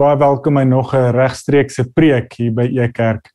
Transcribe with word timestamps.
Baie 0.00 0.16
welkom 0.16 0.54
by 0.54 0.62
nog 0.62 0.94
'n 0.94 1.12
regstreekse 1.12 1.84
preek 1.92 2.32
hier 2.32 2.52
by 2.52 2.62
E 2.62 2.88
Kerk. 2.88 3.32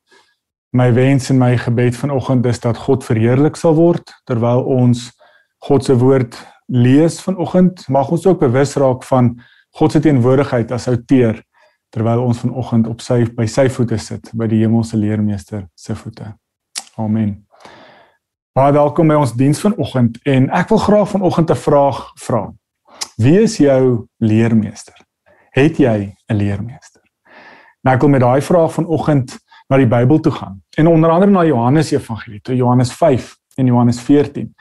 My 0.71 0.93
wens 0.93 1.29
en 1.29 1.37
my 1.37 1.57
gebed 1.57 1.95
vanoggend 1.95 2.45
is 2.45 2.59
dat 2.59 2.77
God 2.77 3.03
verheerlik 3.03 3.55
sal 3.55 3.75
word 3.75 4.13
terwyl 4.23 4.63
ons 4.63 5.11
God 5.57 5.83
se 5.83 5.97
woord 5.97 6.47
lees 6.65 7.21
vanoggend. 7.21 7.87
Mag 7.87 8.09
ons 8.09 8.25
ook 8.25 8.39
bewus 8.39 8.75
raak 8.75 9.03
van 9.03 9.41
God 9.69 9.91
se 9.91 9.99
teenwoordigheid 9.99 10.71
as 10.71 10.87
outeer 10.87 11.43
terwyl 11.89 12.23
ons 12.23 12.39
vanoggend 12.39 12.87
op 12.87 13.01
sy 13.01 13.25
by 13.35 13.45
sy 13.45 13.69
voete 13.69 13.97
sit 13.97 14.31
by 14.33 14.47
die 14.47 14.63
hemelse 14.65 14.97
leermeester 14.97 15.67
se 15.75 15.95
voete. 15.95 16.33
Amen. 16.95 17.45
Baie 18.53 18.73
welkom 18.73 19.07
by 19.07 19.13
ons 19.13 19.33
diens 19.33 19.59
vanoggend 19.59 20.17
en 20.25 20.49
ek 20.49 20.69
wil 20.69 20.77
graag 20.77 21.09
vanoggend 21.09 21.49
'n 21.51 21.55
vraag 21.55 22.11
vra. 22.15 22.53
Wie 23.17 23.41
is 23.41 23.57
jou 23.57 24.07
leermeester? 24.17 25.04
Het 25.55 25.77
jy 25.77 26.15
'n 26.27 26.35
leermeester? 26.35 27.01
Nou 27.81 27.97
wil 27.97 28.09
met 28.09 28.21
daai 28.21 28.41
vraag 28.41 28.73
vanoggend 28.73 29.37
na 29.67 29.77
die 29.77 29.87
Bybel 29.87 30.19
toe 30.19 30.31
gaan. 30.31 30.63
En 30.77 30.87
onder 30.87 31.09
andere 31.09 31.31
na 31.31 31.45
Johannes 31.45 31.91
Evangelie, 31.91 32.41
toe 32.41 32.55
Johannes 32.55 32.93
5 32.93 33.37
en 33.55 33.65
Johannes 33.65 33.99
14. 34.01 34.55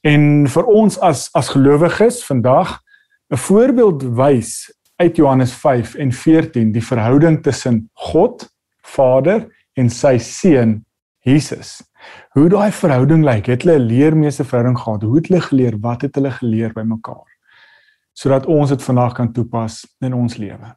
En 0.00 0.48
vir 0.48 0.64
ons 0.64 0.98
as 1.00 1.28
as 1.32 1.48
gelowiges 1.48 2.24
vandag 2.24 2.80
'n 3.28 3.36
voorbeeld 3.36 4.02
wys 4.02 4.72
uit 4.96 5.16
Johannes 5.16 5.52
5 5.52 5.94
en 5.94 6.12
14 6.12 6.72
die 6.72 6.84
verhouding 6.84 7.42
tussen 7.42 7.90
God 7.92 8.48
Vader 8.82 9.46
en 9.72 9.90
sy 9.90 10.18
seun 10.18 10.84
Jesus. 11.18 11.82
Hoe 12.30 12.48
daai 12.48 12.72
verhouding 12.72 13.24
lyk? 13.24 13.46
Het 13.46 13.62
hulle 13.62 13.78
'n 13.78 13.86
leermeester 13.86 14.44
verhouding 14.44 14.78
gehad? 14.78 15.02
Hoe 15.02 15.16
het 15.16 15.28
hulle 15.28 15.40
geleer? 15.40 15.78
Wat 15.80 16.02
het 16.02 16.14
hulle 16.14 16.30
geleer 16.30 16.72
by 16.72 16.82
mekaar? 16.82 17.27
Sodat 18.18 18.46
ons 18.50 18.72
dit 18.72 18.82
vandag 18.82 19.14
kan 19.14 19.30
toepas 19.32 19.84
in 20.02 20.14
ons 20.16 20.38
lewe. 20.40 20.72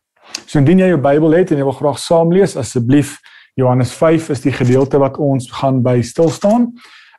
So 0.45 0.59
indien 0.61 0.83
jy 0.83 0.91
jou 0.91 1.01
Bybel 1.01 1.39
het 1.39 1.51
en 1.51 1.61
jy 1.61 1.65
wil 1.65 1.77
graag 1.79 1.99
saam 2.01 2.33
lees, 2.33 2.57
asseblief 2.59 3.17
Johannes 3.59 3.93
5 3.97 4.29
is 4.35 4.43
die 4.45 4.53
gedeelte 4.55 5.01
wat 5.01 5.17
ons 5.21 5.49
gaan 5.57 5.81
by 5.83 5.97
stil 6.05 6.29
staan. 6.31 6.69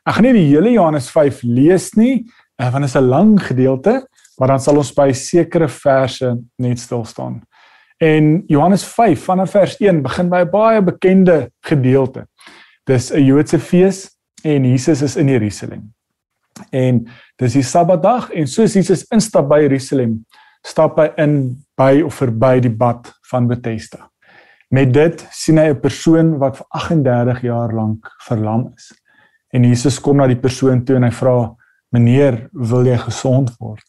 Ek 0.07 0.17
gaan 0.17 0.27
nie 0.29 0.35
die 0.39 0.47
hele 0.49 0.71
Johannes 0.73 1.09
5 1.13 1.43
lees 1.45 1.91
nie, 1.99 2.23
eh, 2.59 2.71
want 2.71 2.83
dit 2.83 2.89
is 2.89 2.95
'n 2.95 3.09
lang 3.09 3.39
gedeelte, 3.39 4.07
maar 4.39 4.47
dan 4.47 4.59
sal 4.59 4.77
ons 4.77 4.91
by 4.91 5.11
sekere 5.11 5.67
verse 5.67 6.37
net 6.57 6.79
stil 6.79 7.05
staan. 7.05 7.41
En 7.99 8.43
Johannes 8.47 8.83
5 8.83 9.23
vanaf 9.23 9.51
vers 9.51 9.79
1 9.79 10.01
begin 10.01 10.29
by 10.29 10.41
'n 10.43 10.51
baie 10.51 10.81
bekende 10.81 11.51
gedeelte. 11.61 12.27
Dis 12.85 13.11
'n 13.11 13.25
Joodse 13.25 13.59
fees 13.59 14.09
en 14.43 14.65
Jesus 14.65 15.01
is 15.01 15.15
in 15.15 15.27
Jerusalem. 15.27 15.93
En 16.71 17.03
dis 17.39 17.53
die 17.53 17.65
Sabbatdag 17.65 18.31
en 18.31 18.47
soos 18.47 18.75
Jesus 18.77 19.05
instap 19.13 19.49
by 19.49 19.61
Jerusalem, 19.65 20.25
stap 20.63 20.97
hy 21.01 21.09
in 21.17 21.37
by 21.77 22.01
of 22.05 22.19
verby 22.21 22.59
die 22.63 22.71
bad 22.71 23.09
van 23.31 23.47
Bethesda. 23.47 24.09
Met 24.73 24.93
dit 24.93 25.25
sien 25.31 25.57
hy 25.57 25.69
'n 25.69 25.79
persoon 25.79 26.37
wat 26.39 26.57
vir 26.57 26.65
38 26.69 27.41
jaar 27.41 27.73
lank 27.73 28.07
verlam 28.27 28.71
is. 28.75 28.93
En 29.53 29.63
Jesus 29.63 29.99
kom 29.99 30.17
na 30.17 30.27
die 30.27 30.39
persoon 30.39 30.83
toe 30.85 30.95
en 30.95 31.03
hy 31.03 31.11
vra: 31.11 31.55
"Meneer, 31.91 32.49
wil 32.53 32.85
jy 32.85 32.97
gesond 32.97 33.51
word?" 33.59 33.85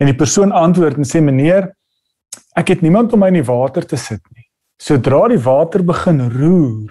En 0.00 0.06
die 0.06 0.16
persoon 0.16 0.52
antwoord 0.52 0.96
en 0.96 1.04
sê: 1.04 1.20
"Meneer, 1.20 1.72
ek 2.56 2.68
het 2.68 2.82
niemand 2.82 3.12
om 3.12 3.20
my 3.20 3.28
in 3.28 3.40
die 3.40 3.46
water 3.46 3.86
te 3.86 3.96
sit 3.96 4.20
nie. 4.34 4.46
Sodra 4.80 5.28
die 5.28 5.38
water 5.38 5.82
begin 5.82 6.20
roer, 6.30 6.90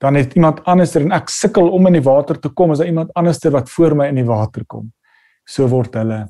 dan 0.00 0.16
het 0.16 0.34
iemand 0.34 0.62
anderster 0.64 1.04
en 1.04 1.12
ek 1.12 1.28
sukkel 1.28 1.68
om 1.68 1.86
in 1.90 1.98
die 1.98 2.06
water 2.06 2.38
te 2.40 2.48
kom 2.48 2.72
as 2.72 2.80
daar 2.80 2.88
iemand 2.88 3.12
anderster 3.18 3.52
wat 3.52 3.68
voor 3.70 3.96
my 3.98 4.08
in 4.08 4.22
die 4.22 4.28
water 4.28 4.64
kom. 4.66 4.88
So 5.44 5.68
word 5.68 5.94
hulle 5.98 6.22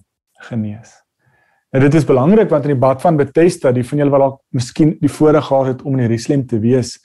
genees. 0.48 0.96
En 1.70 1.84
dit 1.84 1.94
is 1.94 2.06
belangrik 2.06 2.50
want 2.50 2.66
in 2.66 2.74
die 2.74 2.82
bad 2.82 3.02
van 3.02 3.16
Bethesda, 3.16 3.70
die 3.72 3.86
van 3.86 4.02
julle 4.02 4.10
wat 4.10 4.24
dalk 4.24 4.40
miskien 4.56 4.96
die 4.98 5.12
voorreg 5.12 5.46
gehad 5.46 5.66
het 5.66 5.84
om 5.86 5.94
in 5.94 6.08
Jerusalem 6.08 6.46
te 6.50 6.58
wees, 6.58 6.96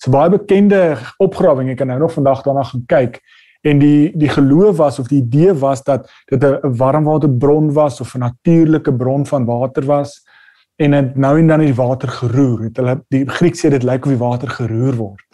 so 0.00 0.12
baie 0.12 0.32
bekende 0.32 0.96
opgrawing, 1.22 1.68
ek 1.72 1.82
kan 1.82 1.92
nou 1.92 1.98
nog 2.00 2.14
vandag 2.16 2.42
daarna 2.46 2.64
gaan 2.70 2.86
kyk 2.88 3.20
en 3.66 3.80
die 3.82 4.12
die 4.16 4.30
geloof 4.30 4.78
was 4.78 5.00
of 5.02 5.10
die 5.12 5.20
idee 5.20 5.52
was 5.60 5.82
dat 5.84 6.08
dit 6.30 6.44
'n 6.44 6.76
warmwaterbron 6.80 7.72
was 7.72 8.00
of 8.00 8.14
'n 8.14 8.24
natuurlike 8.24 8.92
bron 8.92 9.26
van 9.26 9.44
water 9.44 9.84
was 9.84 10.24
en 10.76 10.90
dit 10.90 11.16
nou 11.16 11.38
en 11.38 11.46
dan 11.46 11.60
in 11.60 11.66
die 11.66 11.82
water 11.82 12.08
geroer 12.08 12.62
het. 12.62 12.76
Hulle 12.76 13.04
die 13.08 13.24
Griek 13.28 13.56
sê 13.56 13.70
dit 13.70 13.82
lyk 13.82 14.04
of 14.04 14.10
die 14.10 14.24
water 14.24 14.48
geroer 14.48 14.96
word. 14.96 15.25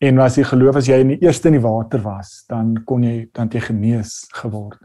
En 0.00 0.18
as 0.24 0.38
jy 0.38 0.46
geloof 0.48 0.78
as 0.80 0.88
jy 0.88 0.96
in 1.02 1.12
die 1.12 1.20
eerste 1.26 1.50
in 1.50 1.58
die 1.58 1.64
water 1.64 2.00
was, 2.00 2.44
dan 2.48 2.72
kon 2.88 3.04
jy 3.04 3.28
dan 3.36 3.50
jy 3.52 3.60
genees 3.66 4.22
geword. 4.38 4.80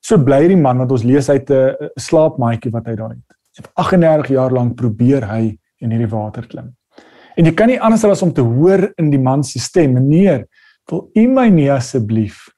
So 0.00 0.18
bly 0.22 0.44
die 0.52 0.58
man 0.58 0.78
wat 0.78 0.92
ons 0.94 1.04
lees 1.04 1.28
uit 1.28 1.50
'n 1.50 1.90
slaapmaatjie 1.98 2.70
wat 2.72 2.86
hy 2.86 2.94
daar 2.94 3.10
het. 3.10 3.26
Hy 3.58 3.62
het 3.62 3.70
38 3.74 4.28
jaar 4.28 4.52
lank 4.52 4.76
probeer 4.76 5.26
hy 5.26 5.58
in 5.80 5.90
hierdie 5.90 6.10
water 6.10 6.46
klim. 6.46 6.76
En 7.36 7.44
jy 7.44 7.52
kan 7.54 7.68
nie 7.68 7.80
anders 7.80 8.04
as 8.04 8.22
om 8.22 8.32
te 8.32 8.42
hoor 8.42 8.92
in 8.98 9.10
die 9.10 9.18
man 9.18 9.44
se 9.44 9.58
stem, 9.58 9.94
meneer, 9.94 10.46
wil 10.90 11.10
u 11.14 11.26
my 11.26 11.48
nie 11.48 11.70
asseblief 11.70 12.48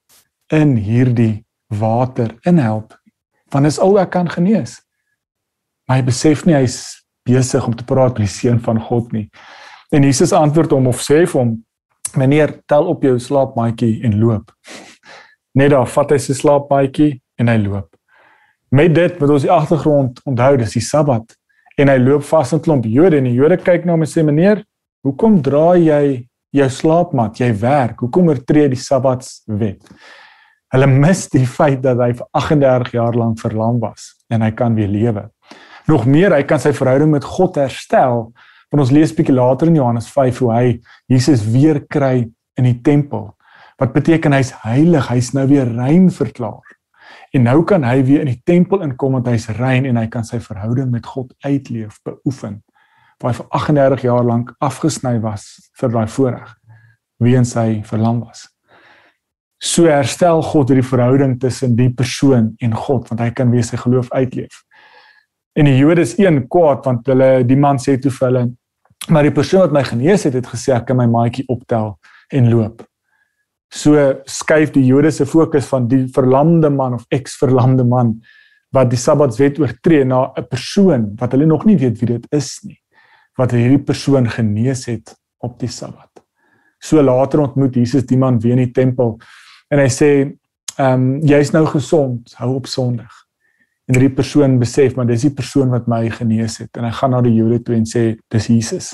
in 0.52 0.76
hierdie 0.76 1.44
water 1.68 2.36
inhelp? 2.44 2.94
Want 3.50 3.64
dis 3.64 3.78
al 3.78 3.92
wat 3.92 4.10
kan 4.10 4.28
genees. 4.28 4.80
Maar 5.86 5.96
hy 5.96 6.04
besef 6.04 6.46
nie 6.46 6.54
hy's 6.54 7.04
besig 7.28 7.66
om 7.66 7.74
te 7.76 7.84
praat 7.84 8.18
met 8.18 8.28
die 8.28 8.32
seun 8.32 8.60
van 8.60 8.80
God 8.80 9.12
nie. 9.12 9.30
En 9.92 10.02
Jesus 10.02 10.32
antwoord 10.32 10.70
hom 10.70 10.86
of 10.86 11.00
sê 11.02 11.26
vir 11.26 11.40
hom 11.40 11.56
Meneer, 12.18 12.56
tel 12.66 12.88
op 12.90 13.02
jou 13.06 13.18
slaapmaatjie 13.20 14.00
en 14.06 14.18
loop. 14.18 14.50
Net 15.58 15.70
daar 15.74 15.88
vat 15.90 16.14
hy 16.14 16.18
sy 16.22 16.34
slaapmaatjie 16.38 17.12
en 17.40 17.50
hy 17.50 17.58
loop. 17.62 17.88
Met 18.70 18.94
dit 18.94 19.20
moet 19.20 19.34
ons 19.34 19.44
die 19.46 19.52
agtergrond 19.52 20.20
onthou, 20.30 20.56
dis 20.60 20.76
die 20.78 20.84
Sabbat 20.84 21.36
en 21.80 21.88
hy 21.88 21.96
loop 22.02 22.26
vas 22.28 22.50
in 22.52 22.60
klomp 22.62 22.84
Jode 22.86 23.18
en 23.18 23.28
die 23.30 23.36
Jode 23.38 23.56
kyk 23.62 23.86
na 23.86 23.94
hom 23.94 24.04
en 24.04 24.10
sê 24.10 24.22
meneer, 24.26 24.60
hoekom 25.06 25.38
dra 25.42 25.72
jy 25.80 26.26
jou 26.54 26.68
slaapmat? 26.70 27.40
Jy 27.40 27.50
werk. 27.62 28.02
Hoekom 28.04 28.30
oortree 28.32 28.68
die 28.70 28.78
Sabbatswet? 28.78 29.80
Hulle 30.70 30.86
mis 30.90 31.24
die 31.32 31.46
feit 31.50 31.80
dat 31.82 31.98
hy 31.98 32.12
vir 32.18 32.26
38 32.36 32.92
jaar 32.94 33.16
lank 33.18 33.40
verlam 33.42 33.80
was 33.82 34.12
en 34.30 34.44
hy 34.46 34.52
kan 34.54 34.76
weer 34.78 34.90
lewe. 34.90 35.24
Nog 35.90 36.06
meer, 36.06 36.34
hy 36.36 36.44
kan 36.46 36.62
sy 36.62 36.70
verhouding 36.76 37.10
met 37.10 37.26
God 37.26 37.58
herstel 37.58 38.28
Want 38.70 38.84
ons 38.84 38.92
lees 38.94 39.12
bietjie 39.14 39.34
later 39.34 39.70
in 39.70 39.78
Johannes 39.80 40.08
5 40.10 40.42
hoe 40.44 40.50
hy 40.54 40.66
Jesus 41.10 41.42
weer 41.50 41.82
kry 41.90 42.28
in 42.58 42.68
die 42.68 42.78
tempel. 42.86 43.32
Wat 43.80 43.94
beteken 43.94 44.36
hy's 44.36 44.52
heilig, 44.62 45.08
hy's 45.10 45.32
nou 45.34 45.46
weer 45.50 45.66
rein 45.74 46.10
verklaar. 46.14 46.76
En 47.34 47.46
nou 47.46 47.62
kan 47.66 47.84
hy 47.86 48.00
weer 48.06 48.22
in 48.24 48.30
die 48.32 48.42
tempel 48.46 48.82
inkom 48.86 49.18
want 49.18 49.28
hy's 49.30 49.48
rein 49.58 49.86
en 49.90 49.98
hy 49.98 50.06
kan 50.10 50.26
sy 50.26 50.38
verhouding 50.42 50.90
met 50.92 51.06
God 51.06 51.32
uitleef, 51.46 51.98
beoefen. 52.06 52.60
Waar 53.20 53.32
hy 53.32 53.40
vir 53.40 53.50
38 53.58 54.06
jaar 54.06 54.24
lank 54.26 54.54
afgesny 54.62 55.18
was 55.22 55.50
vir 55.78 55.94
daai 55.94 56.08
voorreg 56.08 56.56
weens 57.20 57.52
hy 57.58 57.82
verlam 57.84 58.22
was. 58.24 58.46
So 59.60 59.90
herstel 59.92 60.40
God 60.42 60.70
hierdie 60.72 60.86
verhouding 60.88 61.34
tussen 61.40 61.74
die 61.76 61.90
persoon 61.92 62.54
en 62.64 62.76
God 62.76 63.10
want 63.10 63.20
hy 63.20 63.28
kan 63.36 63.50
weer 63.52 63.66
sy 63.66 63.76
geloof 63.80 64.08
uitleef. 64.14 64.62
En 65.58 65.68
die 65.68 65.76
Jode 65.76 66.06
is 66.06 66.16
een 66.18 66.46
kwaad 66.48 66.86
want 66.88 67.08
hulle 67.10 67.42
die 67.44 67.58
man 67.60 67.80
sê 67.82 67.98
toe 68.00 68.12
vir 68.14 68.26
hulle 68.30 68.44
Maar 69.08 69.22
die 69.22 69.32
persoon 69.32 69.64
wat 69.64 69.72
my 69.72 69.82
genees 69.84 70.26
het, 70.28 70.34
het 70.34 70.46
gesê 70.46 70.74
ek 70.76 70.86
kan 70.90 70.98
my 70.98 71.06
maatjie 71.10 71.46
optel 71.48 71.94
en 72.30 72.50
loop. 72.50 72.84
So 73.70 73.94
skuif 74.26 74.72
die 74.74 74.84
Jode 74.84 75.12
se 75.14 75.26
fokus 75.26 75.68
van 75.70 75.86
die 75.88 76.04
verlamde 76.14 76.70
man 76.70 76.98
of 76.98 77.06
ex-verlamde 77.08 77.86
man 77.86 78.18
wat 78.74 78.90
die 78.90 78.98
Sabbatswet 78.98 79.58
oortree 79.62 80.04
na 80.04 80.32
'n 80.36 80.46
persoon 80.46 81.14
wat 81.18 81.32
hulle 81.32 81.46
nog 81.46 81.64
nie 81.64 81.78
weet 81.78 81.98
wie 82.00 82.06
dit 82.06 82.26
is 82.30 82.60
nie, 82.64 82.78
wat 83.38 83.50
hierdie 83.50 83.82
persoon 83.82 84.28
genees 84.28 84.86
het 84.86 85.14
op 85.38 85.58
die 85.58 85.68
Sabbat. 85.68 86.10
So 86.78 87.02
later 87.02 87.40
ontmoet 87.40 87.74
Jesus 87.74 88.06
die 88.06 88.18
man 88.18 88.40
weer 88.40 88.52
in 88.52 88.66
die 88.66 88.72
tempel 88.72 89.18
en 89.70 89.78
hy 89.78 89.88
sê, 89.88 90.36
"Ehm 90.78 90.92
um, 90.92 91.20
jy's 91.20 91.52
nou 91.52 91.66
gesond, 91.66 92.34
hou 92.36 92.54
op 92.54 92.66
Sondag." 92.66 93.29
En 93.90 93.96
hierdie 93.98 94.14
persoon 94.14 94.58
besef 94.60 94.94
maar 94.94 95.08
dis 95.08 95.24
die 95.26 95.34
persoon 95.34 95.72
wat 95.74 95.88
my 95.90 96.04
genees 96.14 96.60
het 96.62 96.78
en 96.78 96.86
hy 96.86 96.92
gaan 96.94 97.10
na 97.16 97.20
die 97.26 97.34
Jode 97.34 97.58
toe 97.66 97.74
en 97.74 97.86
sê 97.88 98.04
dis 98.30 98.46
Jesus. 98.52 98.92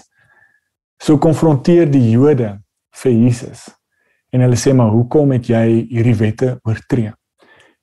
So 1.02 1.20
konfronteer 1.20 1.90
die 1.92 2.14
Jode 2.14 2.54
vir 3.02 3.12
Jesus. 3.12 3.66
En 4.32 4.40
hulle 4.40 4.56
sê 4.56 4.72
maar 4.76 4.94
hoekom 4.94 5.34
het 5.36 5.50
jy 5.52 5.66
hierdie 5.90 6.16
wette 6.16 6.54
oortree? 6.64 7.12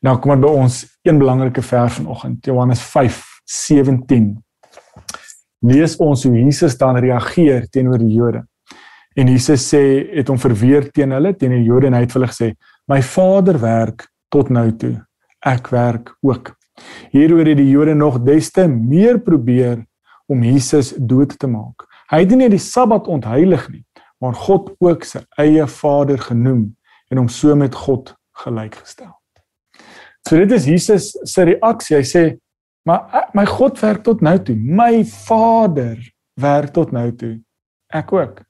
Nou 0.03 0.15
kom 0.19 0.33
maar 0.33 0.41
by 0.41 0.55
ons 0.63 0.79
een 1.05 1.21
belangrike 1.21 1.61
vers 1.63 1.99
vanoggend 1.99 2.49
Johannes 2.49 2.81
5:17. 2.89 4.33
Lees 5.69 5.95
ons 6.01 6.25
hoe 6.25 6.33
Jesus 6.33 6.77
dan 6.81 6.97
reageer 6.97 7.69
teenoor 7.69 8.01
die 8.01 8.17
Jode. 8.17 8.43
En 9.15 9.29
Jesus 9.29 9.69
sê 9.69 9.83
het 10.17 10.27
hom 10.27 10.41
verweer 10.41 10.89
teen 10.91 11.13
hulle 11.13 11.35
teen 11.37 11.53
die 11.59 11.63
Jode 11.69 11.87
en 11.87 11.93
hy 11.93 12.03
het 12.07 12.11
vir 12.11 12.21
hulle 12.23 12.33
gesê 12.33 12.51
my 12.89 12.99
Vader 13.05 13.61
werk 13.61 14.09
tot 14.33 14.49
nou 14.49 14.65
toe. 14.81 14.97
Ek 15.45 15.69
werk 15.69 16.15
ook. 16.25 16.55
Hieroor 17.13 17.45
het 17.45 17.59
die 17.59 17.69
Jode 17.69 17.93
nog 17.95 18.21
des 18.25 18.51
te 18.51 18.67
meer 18.67 19.19
probeer 19.21 19.83
om 20.27 20.43
Jesus 20.43 20.93
dood 20.97 21.37
te 21.39 21.47
maak. 21.47 21.85
Hy 22.11 22.23
het 22.23 22.35
nie 22.37 22.49
die 22.49 22.61
Sabbat 22.61 23.07
ontheilig 23.07 23.67
nie, 23.69 23.83
maar 24.21 24.37
God 24.37 24.71
ook 24.79 25.05
sy 25.05 25.23
eie 25.41 25.67
Vader 25.67 26.21
genoem 26.21 26.71
en 27.11 27.21
hom 27.21 27.29
so 27.29 27.55
met 27.55 27.75
God 27.75 28.15
gelykgestel. 28.43 29.11
So 30.23 30.39
dit 30.39 30.53
is 30.55 30.65
Jesus 30.65 31.11
se 31.27 31.43
reaksie. 31.45 31.97
Hy 31.99 32.07
sê 32.07 32.23
Maar 32.83 33.29
my 33.31 33.45
God 33.47 33.79
werk 33.79 34.03
tot 34.03 34.21
nou 34.21 34.35
toe. 34.43 34.55
My 34.55 35.05
Vader 35.07 35.99
werk 36.39 36.73
tot 36.75 36.91
nou 36.91 37.07
toe. 37.15 37.37
Ek 37.93 38.11
ook. 38.11 38.41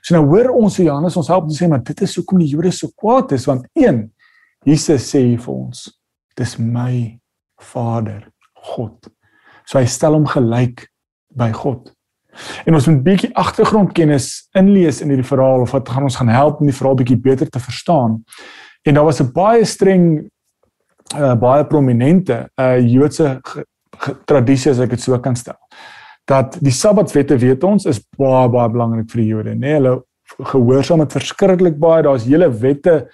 So 0.00 0.16
nou 0.16 0.24
hoor 0.30 0.48
ons 0.56 0.78
hoe 0.80 0.86
Johannes 0.86 1.16
ons 1.20 1.28
help 1.28 1.48
om 1.48 1.52
te 1.52 1.58
sê 1.58 1.68
maar 1.68 1.82
dit 1.84 2.00
is 2.06 2.16
hoekom 2.16 2.40
die 2.40 2.48
Jode 2.54 2.72
so 2.72 2.88
kwaad 2.96 3.34
is 3.36 3.44
want 3.48 3.66
een 3.76 4.06
Jesus 4.64 5.10
sê 5.12 5.20
vir 5.36 5.52
ons 5.52 5.90
dis 6.40 6.54
my 6.56 7.19
Vader 7.72 8.28
God. 8.74 9.08
So 9.64 9.78
hy 9.78 9.86
stel 9.86 10.16
hom 10.16 10.26
gelyk 10.26 10.86
by 11.36 11.50
God. 11.54 11.92
En 12.66 12.74
ons 12.74 12.86
moet 12.86 12.96
'n 12.96 13.02
bietjie 13.02 13.34
agtergrondkennis 13.34 14.48
inlees 14.54 15.00
in 15.00 15.08
hierdie 15.08 15.26
verhaal 15.26 15.60
of 15.60 15.70
wat 15.70 15.88
gaan 15.88 16.02
ons 16.02 16.16
gaan 16.16 16.28
help 16.28 16.60
om 16.60 16.66
die 16.66 16.76
verhaal 16.76 16.96
bietjie 16.96 17.20
beter 17.20 17.48
te 17.48 17.60
verstaan. 17.60 18.24
En 18.82 18.94
daar 18.94 19.04
was 19.04 19.20
'n 19.20 19.32
baie 19.32 19.64
streng 19.64 20.30
uh, 21.16 21.34
baie 21.34 21.66
prominente 21.66 22.50
uh, 22.56 22.78
Joodse 22.78 23.40
tradisie 24.24 24.70
as 24.70 24.78
ek 24.78 24.90
dit 24.90 25.00
so 25.00 25.18
kan 25.18 25.36
stel. 25.36 25.58
Dat 26.24 26.58
die 26.60 26.72
Sabbatwette 26.72 27.38
weet 27.38 27.64
ons 27.64 27.86
is 27.86 28.00
baie 28.16 28.48
baie 28.48 28.68
belangrik 28.68 29.10
vir 29.10 29.20
die 29.20 29.30
Jode? 29.30 29.54
Nee, 29.54 29.74
hulle 29.74 30.02
gehoorsaam 30.38 30.98
dit 30.98 31.12
verskriklik 31.12 31.78
baie. 31.78 32.02
Daar's 32.02 32.24
hele 32.24 32.50
wette 32.50 33.10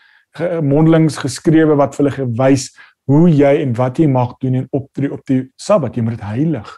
mondelings 0.61 1.17
geskrewe 1.17 1.77
wat 1.77 1.95
vir 1.97 2.05
hulle 2.05 2.17
gewys 2.17 2.69
hoe 3.07 3.29
jy 3.31 3.53
en 3.63 3.75
wat 3.79 3.99
jy 3.99 4.09
mag 4.11 4.35
doen 4.43 4.61
en 4.63 4.69
optree 4.75 5.13
op 5.13 5.23
die 5.31 5.45
Sabbat. 5.57 5.97
Jy 5.97 6.03
moet 6.03 6.19
dit 6.19 6.27
heilig. 6.27 6.73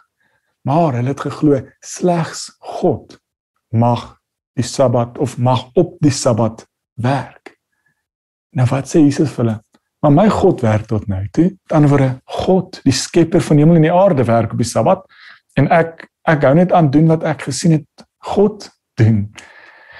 Maar 0.67 0.99
hulle 0.99 1.13
het 1.13 1.23
geglo 1.25 1.61
slegs 1.85 2.49
God 2.59 3.17
mag 3.73 4.19
die 4.57 4.65
Sabbat 4.65 5.17
of 5.17 5.37
mag 5.37 5.69
op 5.79 5.95
die 6.03 6.13
Sabbat 6.13 6.65
werk. 7.01 7.55
Nou 8.55 8.67
wat 8.69 8.89
sê 8.89 9.01
Jesus 9.05 9.31
vir 9.33 9.45
hulle? 9.45 9.57
Maar 9.99 10.13
my 10.15 10.27
God 10.31 10.61
werk 10.63 10.87
tot 10.87 11.07
nou 11.11 11.21
toe. 11.35 11.49
Met 11.51 11.75
ander 11.75 11.91
woorde, 11.91 12.09
God, 12.39 12.79
die 12.85 12.95
skepper 12.95 13.43
van 13.43 13.59
hemel 13.59 13.79
en 13.79 13.87
die 13.87 13.93
aarde 13.93 14.25
werk 14.27 14.53
op 14.55 14.61
die 14.61 14.67
Sabbat 14.67 15.05
en 15.59 15.69
ek 15.75 16.07
ek 16.29 16.43
hou 16.45 16.53
net 16.53 16.73
aan 16.75 16.91
doen 16.93 17.07
wat 17.09 17.23
ek 17.25 17.47
gesien 17.47 17.79
het 17.79 18.05
God 18.35 18.67
doen. 18.99 19.29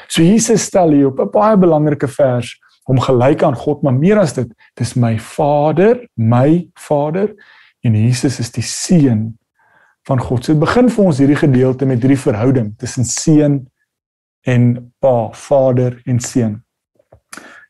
So 0.09 0.21
Jesus 0.21 0.67
stel 0.69 0.93
hier 0.93 1.09
op 1.09 1.19
'n 1.19 1.31
baie 1.33 1.57
belangrike 1.57 2.07
vers 2.07 2.53
om 2.89 2.99
gelyk 2.99 3.43
aan 3.45 3.57
God, 3.57 3.83
maar 3.85 3.93
meer 3.93 4.17
as 4.17 4.33
dit, 4.33 4.49
dis 4.79 4.95
my 4.97 5.13
Vader, 5.21 5.99
my 6.17 6.63
Vader 6.87 7.29
en 7.85 7.95
Jesus 7.95 8.39
is 8.41 8.49
die 8.55 8.65
seun 8.65 9.27
van 10.09 10.21
God. 10.21 10.41
So 10.43 10.55
dit 10.55 10.63
begin 10.63 10.89
vir 10.89 11.05
ons 11.05 11.19
hierdie 11.21 11.37
gedeelte 11.37 11.85
met 11.85 12.01
hierdie 12.01 12.19
verhouding 12.19 12.73
tussen 12.81 13.05
seun 13.05 13.61
en 14.49 14.65
pa, 15.03 15.29
Vader 15.37 15.99
en 16.09 16.19
seun. 16.23 16.57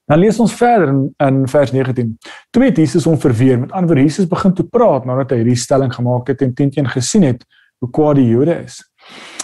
Dan 0.10 0.24
lees 0.24 0.40
ons 0.42 0.56
verder 0.58 0.90
in, 0.90 1.02
in 1.22 1.44
vers 1.52 1.74
19. 1.76 2.16
Toe 2.56 2.64
het 2.64 2.80
Jesus 2.82 3.06
hom 3.06 3.20
verweer. 3.22 3.60
Met 3.62 3.76
ander 3.76 3.92
woorde, 3.92 4.08
Jesus 4.08 4.30
begin 4.30 4.56
te 4.58 4.66
praat 4.66 5.06
nadat 5.06 5.36
hy 5.36 5.44
hierdie 5.44 5.60
stelling 5.60 5.92
gemaak 5.94 6.32
het 6.32 6.42
en 6.42 6.56
teenteen 6.58 6.90
gesien 6.90 7.28
het 7.28 7.44
hoe 7.84 7.92
kwaad 7.94 8.18
die 8.18 8.32
Jode 8.32 8.56
is. 8.64 8.80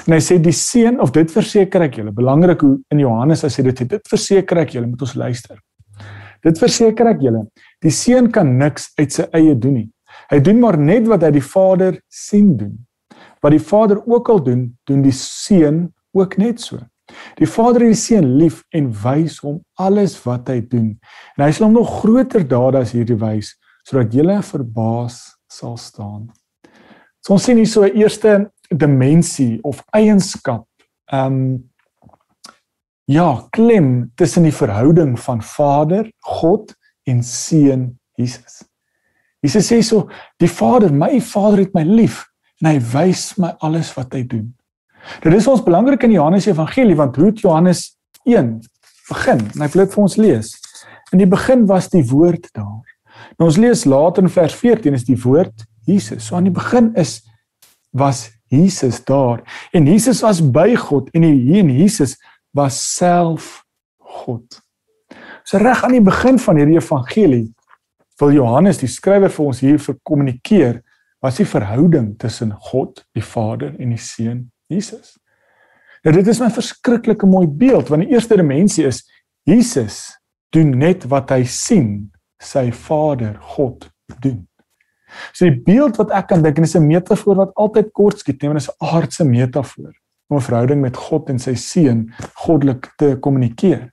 En 0.05 0.13
hy 0.13 0.21
sê 0.21 0.37
die 0.41 0.53
seun 0.53 0.99
of 1.01 1.11
dit 1.15 1.31
verseker 1.31 1.87
ek 1.87 1.99
julle, 1.99 2.13
belangrik 2.13 2.61
hoe 2.61 2.75
in 2.93 3.01
Johannes 3.01 3.41
hy 3.41 3.49
dit 3.69 3.81
sê, 3.81 3.87
dit 3.89 4.11
verseker 4.11 4.61
ek 4.61 4.75
julle, 4.75 4.87
moet 4.87 5.01
ons 5.01 5.15
luister. 5.17 5.57
Dit 6.45 6.59
verseker 6.61 7.09
ek 7.09 7.23
julle, 7.25 7.45
die 7.81 7.93
seun 7.93 8.29
kan 8.31 8.51
niks 8.59 8.91
uit 8.99 9.11
sy 9.11 9.25
eie 9.33 9.55
doen 9.57 9.79
nie. 9.79 9.87
Hy 10.29 10.39
doen 10.45 10.59
maar 10.61 10.77
net 10.77 11.07
wat 11.09 11.25
hy 11.25 11.31
die 11.35 11.45
Vader 11.45 11.97
sien 12.11 12.53
doen. 12.59 12.75
Wat 13.41 13.53
die 13.53 13.61
Vader 13.61 14.01
ook 14.05 14.29
al 14.29 14.43
doen, 14.45 14.67
doen 14.89 15.01
die 15.05 15.13
seun 15.15 15.87
ook 16.15 16.37
net 16.41 16.61
so. 16.61 16.79
Die 17.37 17.49
Vader 17.49 17.85
het 17.85 17.93
die 17.93 17.99
seun 17.99 18.31
lief 18.39 18.63
en 18.73 18.89
wys 19.03 19.37
hom 19.43 19.59
alles 19.81 20.15
wat 20.25 20.49
hy 20.49 20.59
doen. 20.69 20.95
En 21.37 21.45
hy 21.45 21.51
sal 21.53 21.67
hom 21.67 21.77
nog 21.77 21.99
groter 22.01 22.45
dade 22.47 22.81
as 22.81 22.95
hierdie 22.95 23.19
wys 23.21 23.55
sodat 23.85 24.15
julle 24.17 24.39
verbaas 24.41 25.19
sal 25.51 25.75
staan. 25.77 26.23
So 27.21 27.35
ons 27.35 27.45
sien 27.45 27.57
hier 27.57 27.69
so 27.69 27.83
'n 27.85 27.93
eerste 28.01 28.49
dimensie 28.77 29.59
of 29.63 29.83
eienskap 29.95 30.67
ehm 31.11 31.33
um, 31.33 31.47
ja, 33.05 33.47
klem 33.53 34.11
tussen 34.17 34.47
die 34.47 34.53
verhouding 34.53 35.13
van 35.19 35.41
Vader, 35.45 36.07
God 36.25 36.73
en 37.05 37.23
seun 37.23 37.99
Jesus. 38.17 38.63
Jesus 39.45 39.67
sê 39.69 39.81
so, 39.85 40.07
die 40.41 40.49
Vader, 40.49 40.89
my 40.93 41.19
Vader 41.21 41.61
het 41.61 41.75
my 41.77 41.83
lief 41.85 42.23
en 42.61 42.71
hy 42.71 42.79
wys 42.93 43.35
my 43.37 43.51
alles 43.65 43.91
wat 43.97 44.15
hy 44.17 44.23
doen. 44.25 44.47
Dit 45.21 45.35
is 45.37 45.45
ons 45.51 45.61
belangrik 45.61 46.07
in 46.07 46.15
Johannes 46.15 46.47
Evangelie 46.49 46.97
want 46.97 47.17
hoe 47.21 47.29
Johannes 47.37 47.91
1 48.25 48.55
begin. 49.11 49.43
En 49.53 49.61
hy 49.61 49.69
wil 49.73 49.83
dit 49.83 49.93
vir 49.93 50.03
ons 50.07 50.17
lees. 50.17 50.51
In 51.13 51.21
die 51.21 51.29
begin 51.29 51.67
was 51.69 51.91
die 51.93 52.01
woord 52.09 52.49
daar. 52.55 52.81
Nou 53.37 53.51
ons 53.51 53.59
lees 53.61 53.85
later 53.85 54.25
in 54.25 54.33
vers 54.33 54.55
14 54.57 54.97
is 54.97 55.05
die 55.05 55.19
woord 55.21 55.67
Jesus. 55.85 56.25
So 56.25 56.39
aan 56.39 56.49
die 56.49 56.55
begin 56.55 56.89
is 56.97 57.19
was 57.93 58.31
Jesus 58.51 59.03
daar 59.05 59.41
en 59.73 59.87
Jesus 59.87 60.21
was 60.21 60.41
by 60.41 60.75
God 60.75 61.09
en 61.13 61.23
hier 61.23 61.63
in 61.63 61.69
Jesus 61.69 62.17
was 62.53 62.77
self 62.95 63.63
God. 63.97 64.61
So 65.43 65.57
reg 65.61 65.83
aan 65.83 65.97
die 65.97 66.05
begin 66.05 66.39
van 66.41 66.57
hierdie 66.57 66.79
evangelie 66.79 67.47
wil 68.19 68.31
Johannes 68.31 68.79
die 68.79 68.89
skrywer 68.89 69.33
vir 69.33 69.45
ons 69.45 69.61
hier 69.63 69.79
vir 69.81 69.97
kommunikeer 70.07 70.79
was 71.23 71.39
die 71.41 71.47
verhouding 71.49 72.13
tussen 72.21 72.53
God 72.69 73.03
die 73.17 73.25
Vader 73.25 73.73
en 73.79 73.91
die 73.91 74.01
Seun 74.01 74.49
Jesus. 74.71 75.17
Nou 76.05 76.13
dit 76.15 76.27
is 76.27 76.41
'n 76.41 76.53
verskriklike 76.53 77.25
mooi 77.25 77.47
beeld 77.47 77.89
want 77.89 78.03
die 78.03 78.13
eerste 78.13 78.37
dimensie 78.37 78.85
is 78.85 79.03
Jesus 79.43 80.17
doen 80.49 80.77
net 80.77 81.05
wat 81.09 81.29
hy 81.29 81.43
sien 81.43 82.11
sy 82.39 82.71
Vader 82.71 83.37
God 83.41 83.89
doen. 84.21 84.47
So 85.33 85.45
die 85.45 85.61
beeld 85.65 85.97
wat 85.97 86.11
ek 86.11 86.27
kan 86.27 86.43
dink 86.43 86.57
en 86.57 86.63
is 86.63 86.75
'n 86.75 86.87
metafoor 86.87 87.35
wat 87.35 87.55
altyd 87.55 87.91
kort 87.93 88.19
skiet, 88.19 88.41
nee, 88.41 88.53
dit 88.53 88.61
is 88.61 88.69
'n 88.69 88.85
aardse 88.85 89.23
metafoor 89.23 89.93
om 90.29 90.37
'n 90.37 90.41
verhouding 90.41 90.81
met 90.81 90.97
God 90.97 91.29
en 91.29 91.39
sy 91.39 91.55
seun 91.55 92.11
goddelik 92.33 92.93
te 92.97 93.17
kommunikeer. 93.19 93.91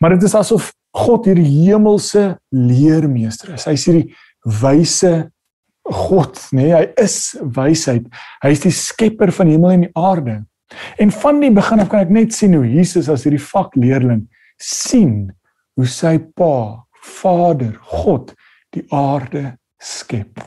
Maar 0.00 0.10
dit 0.10 0.22
is 0.22 0.34
asof 0.34 0.72
God 0.92 1.24
hierdie 1.24 1.68
hemelse 1.68 2.38
leermeester 2.50 3.54
is. 3.54 3.64
Hy's 3.64 3.86
hierdie 3.86 4.14
wyse 4.60 5.30
God, 5.82 6.38
nê? 6.52 6.68
Nee, 6.68 6.74
hy 6.76 6.86
is 7.02 7.34
wysheid. 7.42 8.06
Hy 8.42 8.52
is 8.54 8.60
die 8.60 8.70
skepper 8.70 9.32
van 9.32 9.48
hemel 9.50 9.70
en 9.70 9.86
die 9.86 9.94
aarde. 9.98 10.44
En 11.02 11.10
van 11.10 11.40
die 11.42 11.50
begin 11.50 11.82
af 11.82 11.90
kan 11.90 12.04
ek 12.04 12.12
net 12.14 12.34
sien 12.36 12.54
hoe 12.54 12.68
Jesus 12.68 13.10
as 13.12 13.24
hierdie 13.26 13.42
vakleerling 13.42 14.28
sien 14.62 15.32
hoe 15.76 15.88
sy 15.88 16.18
pa, 16.36 16.84
Vader, 17.02 17.74
God 17.82 18.30
die 18.76 18.84
aarde 18.94 19.56
skep. 19.82 20.40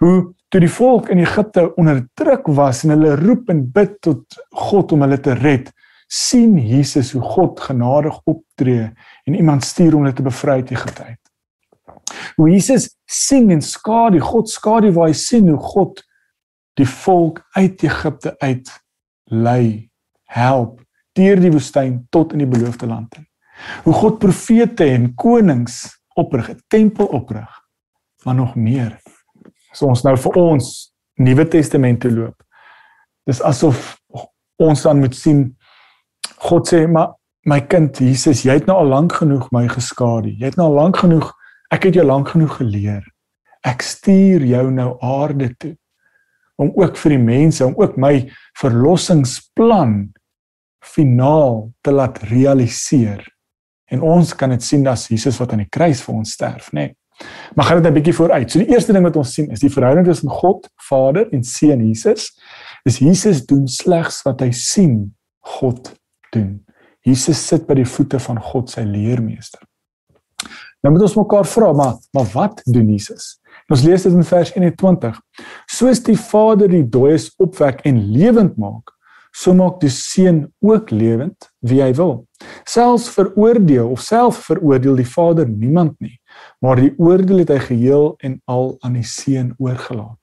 Hoe 0.00 0.34
toe 0.48 0.60
die 0.62 0.70
volk 0.70 1.10
in 1.12 1.22
Egipte 1.22 1.68
onderdruk 1.76 2.48
was 2.56 2.84
en 2.84 2.94
hulle 2.94 3.16
roep 3.20 3.50
en 3.52 3.64
bid 3.72 3.98
tot 4.04 4.38
God 4.68 4.92
om 4.94 5.04
hulle 5.06 5.18
te 5.22 5.34
red, 5.38 5.70
sien 6.06 6.54
Jesus 6.58 7.12
hoe 7.16 7.22
God 7.22 7.60
genadig 7.60 8.18
optree 8.30 8.90
en 9.26 9.34
iemand 9.34 9.64
stuur 9.64 9.96
om 9.96 10.04
hulle 10.04 10.14
te 10.14 10.26
bevry 10.26 10.60
uit 10.62 10.70
Egipte 10.70 11.04
uit. 11.04 11.22
Hoe 12.36 12.50
Jesus 12.50 12.90
sien 13.10 13.50
en 13.50 13.62
skadu, 13.62 14.20
God 14.22 14.50
skadu 14.50 14.92
waar 14.94 15.10
hy 15.10 15.18
sien 15.18 15.48
hoe 15.50 15.60
God 15.60 16.02
die 16.78 16.88
volk 16.88 17.42
uit 17.56 17.82
Egipte 17.86 18.36
uit 18.38 18.70
lei, 19.32 19.90
help 20.30 20.82
deur 21.16 21.40
die 21.40 21.50
woestyn 21.50 22.02
tot 22.12 22.34
in 22.36 22.44
die 22.44 22.50
beloofde 22.50 22.86
land. 22.86 23.16
Hoe 23.86 23.94
God 23.96 24.18
profete 24.20 24.84
en 24.92 25.14
konings 25.16 25.86
oprig, 26.14 26.50
'n 26.50 26.60
tempel 26.68 27.06
oprig, 27.06 27.48
maar 28.26 28.36
nog 28.36 28.56
meer 28.58 28.96
as 29.76 29.84
ons 29.84 30.04
nou 30.06 30.16
vir 30.16 30.40
ons 30.40 30.72
Nuwe 31.16 31.46
Testament 31.48 32.00
te 32.00 32.10
loop. 32.12 32.36
Dis 33.28 33.40
asof 33.44 33.96
ons 34.60 34.82
dan 34.84 35.00
moet 35.00 35.16
sien 35.16 35.46
God 36.48 36.68
sê 36.68 36.82
maar 36.88 37.14
my 37.46 37.60
kind 37.70 37.96
Jesus, 38.02 38.42
jy 38.44 38.56
het 38.58 38.66
nou 38.66 38.76
al 38.82 38.90
lank 38.90 39.14
genoeg 39.20 39.46
my 39.54 39.66
geskadu. 39.70 40.32
Jy 40.34 40.50
het 40.50 40.56
nou 40.58 40.66
al 40.66 40.80
lank 40.80 40.98
genoeg, 40.98 41.28
ek 41.72 41.88
het 41.88 41.98
jou 42.00 42.06
lank 42.06 42.32
genoeg 42.34 42.56
geleer. 42.58 43.04
Ek 43.66 43.84
stuur 43.86 44.42
jou 44.46 44.64
nou 44.74 44.90
aarde 45.04 45.52
toe 45.54 45.76
om 46.56 46.72
ook 46.72 46.96
vir 46.96 47.12
die 47.12 47.20
mense, 47.20 47.60
om 47.66 47.74
ook 47.76 47.98
my 48.00 48.14
verlossingsplan 48.56 50.06
finaal 50.80 51.66
te 51.84 51.92
laat 51.92 52.22
realiseer. 52.30 53.20
En 53.92 54.02
ons 54.02 54.32
kan 54.34 54.50
dit 54.54 54.64
sien 54.64 54.86
as 54.88 55.04
Jesus 55.12 55.36
wat 55.38 55.52
aan 55.52 55.66
die 55.66 55.70
kruis 55.70 56.00
vir 56.02 56.16
ons 56.16 56.32
sterf, 56.32 56.72
nê? 56.72 56.88
Nee. 56.88 56.94
Maar 57.54 57.64
gaan 57.64 57.82
dit 57.82 57.90
'n 57.90 57.94
bietjie 57.94 58.14
vooruit. 58.14 58.50
So 58.50 58.58
die 58.58 58.68
eerste 58.68 58.92
ding 58.92 59.04
wat 59.04 59.16
ons 59.16 59.32
sien 59.32 59.50
is 59.50 59.60
die 59.60 59.70
verhouding 59.70 60.06
tussen 60.06 60.30
God, 60.30 60.68
Vader 60.76 61.32
en 61.32 61.44
Seun 61.44 61.86
Jesus. 61.86 62.38
Dis 62.84 62.98
Jesus 62.98 63.46
doen 63.46 63.68
slegs 63.68 64.22
wat 64.22 64.40
hy 64.40 64.50
sien 64.50 65.14
God 65.40 65.94
doen. 66.30 66.64
Jesus 67.00 67.46
sit 67.46 67.66
by 67.66 67.74
die 67.74 67.86
voete 67.86 68.18
van 68.18 68.40
God 68.42 68.70
sy 68.70 68.80
leermeester. 68.80 69.60
Nou 70.82 70.92
moet 70.94 71.02
ons 71.02 71.16
mekaar 71.16 71.46
vra, 71.46 71.72
maar 71.72 71.94
maar 72.12 72.28
wat 72.32 72.60
doen 72.64 72.88
Jesus? 72.90 73.38
Ons 73.68 73.82
lees 73.82 74.02
dit 74.02 74.12
in 74.12 74.24
vers 74.24 74.52
21. 74.54 75.20
Soos 75.66 76.02
die 76.02 76.18
Vader 76.18 76.68
die 76.68 76.84
dooies 76.86 77.32
opwek 77.42 77.80
en 77.88 77.98
lewend 78.12 78.56
maak, 78.56 78.92
so 79.36 79.52
maak 79.54 79.80
die 79.82 79.92
seun 79.92 80.46
ook 80.64 80.90
lewend 80.90 81.50
wie 81.60 81.82
hy 81.84 81.90
wil. 81.98 82.22
Selfs 82.68 83.10
veroordeel 83.12 83.90
of 83.92 84.00
self 84.00 84.38
veroordeel 84.48 84.96
die 85.02 85.08
Vader 85.08 85.48
niemand 85.48 85.98
nie, 86.00 86.16
maar 86.64 86.80
die 86.80 86.94
oordeel 86.96 87.44
het 87.44 87.52
hy 87.52 87.58
geheel 87.66 88.14
en 88.24 88.38
al 88.48 88.72
aan 88.80 88.96
die 88.96 89.04
seun 89.06 89.52
oorgelaat. 89.60 90.22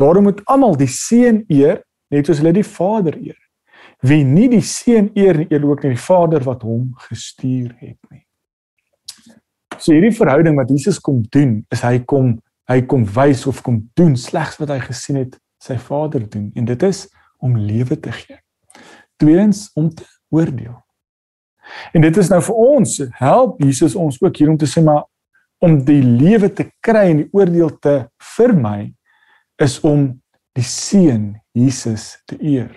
Daarom 0.00 0.26
moet 0.26 0.42
almal 0.50 0.74
die 0.78 0.90
Seun 0.90 1.44
eer 1.48 1.84
net 2.10 2.26
soos 2.26 2.40
hulle 2.42 2.52
die 2.56 2.66
Vader 2.66 3.14
eer. 3.20 3.38
Wie 4.02 4.24
nie 4.26 4.48
die 4.50 4.64
Seun 4.66 5.12
eer 5.14 5.38
nie, 5.38 5.46
eer 5.52 5.66
ook 5.68 5.84
nie 5.84 5.94
die 5.94 6.02
Vader 6.02 6.42
wat 6.46 6.64
hom 6.66 6.90
gestuur 7.06 7.70
het 7.78 7.98
nie. 8.10 8.24
So 9.78 9.94
hierdie 9.94 10.16
verhouding 10.16 10.58
wat 10.58 10.72
Jesus 10.72 10.98
kom 11.00 11.22
doen, 11.30 11.60
is 11.72 11.84
hy 11.86 12.00
kom 12.02 12.38
hy 12.70 12.82
kom 12.86 13.02
wys 13.02 13.46
of 13.50 13.64
kom 13.66 13.80
doen 13.98 14.12
slegs 14.18 14.60
wat 14.60 14.70
hy 14.70 14.78
gesien 14.84 15.16
het 15.18 15.32
sy 15.60 15.74
Vader 15.82 16.22
doen 16.30 16.52
en 16.54 16.68
dit 16.68 16.84
is 16.86 17.08
om 17.40 17.56
lewe 17.56 18.00
te 18.00 18.12
gee. 18.12 18.38
Tweedens 19.16 19.70
om 19.74 19.90
te 19.94 20.04
oordeel. 20.28 20.76
En 21.92 22.02
dit 22.02 22.16
is 22.16 22.30
nou 22.30 22.40
vir 22.42 22.54
ons 22.54 22.96
help 23.20 23.60
Jesus 23.62 23.94
ons 23.94 24.18
ook 24.22 24.36
hier 24.36 24.50
om 24.50 24.58
te 24.58 24.68
sê 24.68 24.82
maar 24.84 25.04
om 25.60 25.76
die 25.84 26.02
lewe 26.02 26.48
te 26.52 26.70
kry 26.84 27.10
en 27.10 27.24
die 27.24 27.30
oordeel 27.36 27.72
te 27.84 27.96
vermy 28.36 28.92
is 29.60 29.76
om 29.84 30.08
die 30.56 30.66
seun 30.66 31.34
Jesus 31.56 32.14
te 32.30 32.38
eer. 32.40 32.72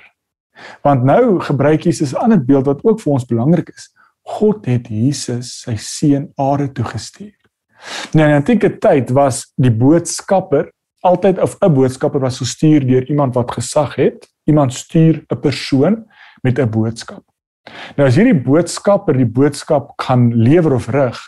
Want 0.86 1.06
nou 1.08 1.40
gebruik 1.42 1.88
Jesus 1.88 2.14
'n 2.14 2.24
ander 2.26 2.44
beeld 2.46 2.66
wat 2.66 2.84
ook 2.84 3.02
vir 3.02 3.14
ons 3.14 3.26
belangrik 3.26 3.70
is. 3.70 3.90
God 4.24 4.66
het 4.66 4.88
Jesus 4.88 5.62
sy 5.62 5.76
seun 5.76 6.32
aarde 6.36 6.72
toe 6.72 6.86
gestuur. 6.86 7.36
Nou 8.14 8.26
in 8.26 8.32
die 8.32 8.40
antieke 8.40 8.78
tyd 8.80 9.10
was 9.12 9.52
die 9.56 9.72
boodskapper 9.72 10.72
altyd 11.04 11.40
of 11.40 11.58
'n 11.60 11.74
boodskapper 11.74 12.20
was 12.20 12.38
gestuur 12.38 12.88
deur 12.88 13.10
iemand 13.10 13.36
wat 13.36 13.52
gesag 13.52 13.96
het. 13.96 14.28
Iemand 14.46 14.74
stuur 14.74 15.26
'n 15.30 15.40
persoon 15.40 16.06
met 16.42 16.60
'n 16.60 16.70
boodskap. 16.70 17.24
Nou 17.96 18.08
as 18.08 18.16
hierdie 18.16 18.44
boodskapper 18.44 19.18
die 19.18 19.30
boodskap 19.30 19.96
kan 19.98 20.34
lewer 20.36 20.74
of 20.74 20.88
rig, 20.88 21.20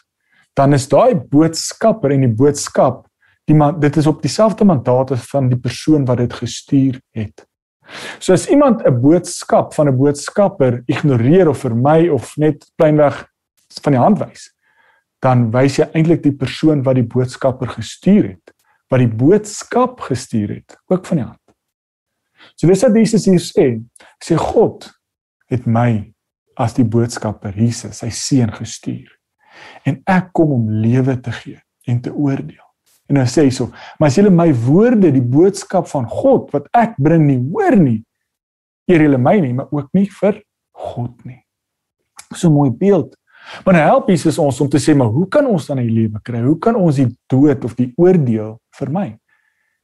dan 0.54 0.74
is 0.74 0.88
daai 0.88 1.16
boodskapper 1.16 2.12
en 2.12 2.22
die 2.22 2.36
boodskap 2.36 3.08
die 3.46 3.56
man 3.56 3.80
dit 3.80 3.98
is 3.98 4.08
op 4.08 4.22
dieselfde 4.22 4.66
mandaat 4.66 5.12
as 5.12 5.28
van 5.30 5.50
die 5.50 5.60
persoon 5.60 6.06
wat 6.06 6.18
dit 6.18 6.34
gestuur 6.34 7.00
het. 7.14 7.46
So 8.20 8.34
as 8.34 8.48
iemand 8.50 8.82
'n 8.86 9.02
boodskap 9.02 9.74
van 9.74 9.88
'n 9.88 9.98
boodskapper 9.98 10.84
ignoreer 10.88 11.48
of 11.50 11.60
vermy 11.60 12.10
of 12.10 12.36
net 12.38 12.66
plainweg 12.76 13.28
van 13.82 13.92
die 13.92 14.02
hand 14.02 14.20
wys, 14.20 14.52
dan 15.20 15.52
wys 15.52 15.78
jy 15.78 15.88
eintlik 15.94 16.24
die 16.24 16.36
persoon 16.36 16.84
wat 16.84 16.96
die 16.96 17.08
boodskapper 17.08 17.68
gestuur 17.68 18.24
het, 18.24 18.54
wat 18.90 19.00
die 19.00 19.16
boodskap 19.16 20.00
gestuur 20.00 20.50
het, 20.50 20.78
ook 20.88 21.06
van 21.06 21.18
die 21.18 21.26
hand. 21.26 21.45
So 22.54 22.68
dis 22.70 22.84
wat 22.86 22.96
Jesus 22.96 23.26
hier 23.26 23.42
sê, 23.42 23.68
sê 24.24 24.38
God 24.40 24.88
het 25.52 25.66
my 25.66 26.06
as 26.60 26.76
die 26.78 26.86
boodskapper 26.88 27.56
Jesus, 27.60 28.00
sy 28.00 28.12
seun 28.16 28.54
gestuur. 28.56 29.10
En 29.88 30.00
ek 30.10 30.32
kom 30.36 30.54
om 30.56 30.70
lewe 30.84 31.18
te 31.24 31.34
gee 31.36 31.60
en 31.90 32.00
te 32.04 32.14
oordeel. 32.14 32.64
En 33.12 33.20
hy 33.22 33.26
sê 33.30 33.46
so, 33.54 33.70
maar 34.00 34.10
as 34.10 34.18
julle 34.18 34.32
my 34.34 34.50
woorde, 34.66 35.12
die 35.14 35.24
boodskap 35.24 35.90
van 35.92 36.08
God 36.10 36.50
wat 36.56 36.70
ek 36.74 36.96
bring 37.02 37.28
nie 37.28 37.38
hoor 37.52 37.78
nie, 37.78 38.00
eer 38.90 39.06
julle 39.06 39.20
my 39.22 39.36
nie, 39.42 39.54
maar 39.58 39.70
ook 39.74 39.92
nie 39.98 40.08
vir 40.22 40.42
God 40.76 41.14
nie. 41.28 41.42
So 42.34 42.50
mooi 42.54 42.72
beeld. 42.74 43.14
Maar 43.66 43.78
nou 43.78 43.84
help 43.86 44.10
Jesus 44.10 44.40
ons 44.42 44.58
om 44.64 44.70
te 44.72 44.82
sê, 44.82 44.96
maar 44.98 45.12
hoe 45.14 45.28
kan 45.30 45.46
ons 45.46 45.68
dan 45.70 45.80
'n 45.80 45.86
lewe 45.86 46.20
kry? 46.24 46.42
Hoe 46.42 46.58
kan 46.58 46.76
ons 46.76 46.96
die 46.96 47.12
dood 47.30 47.66
of 47.66 47.76
die 47.76 47.94
oordeel 47.98 48.60
vermy? 48.74 49.20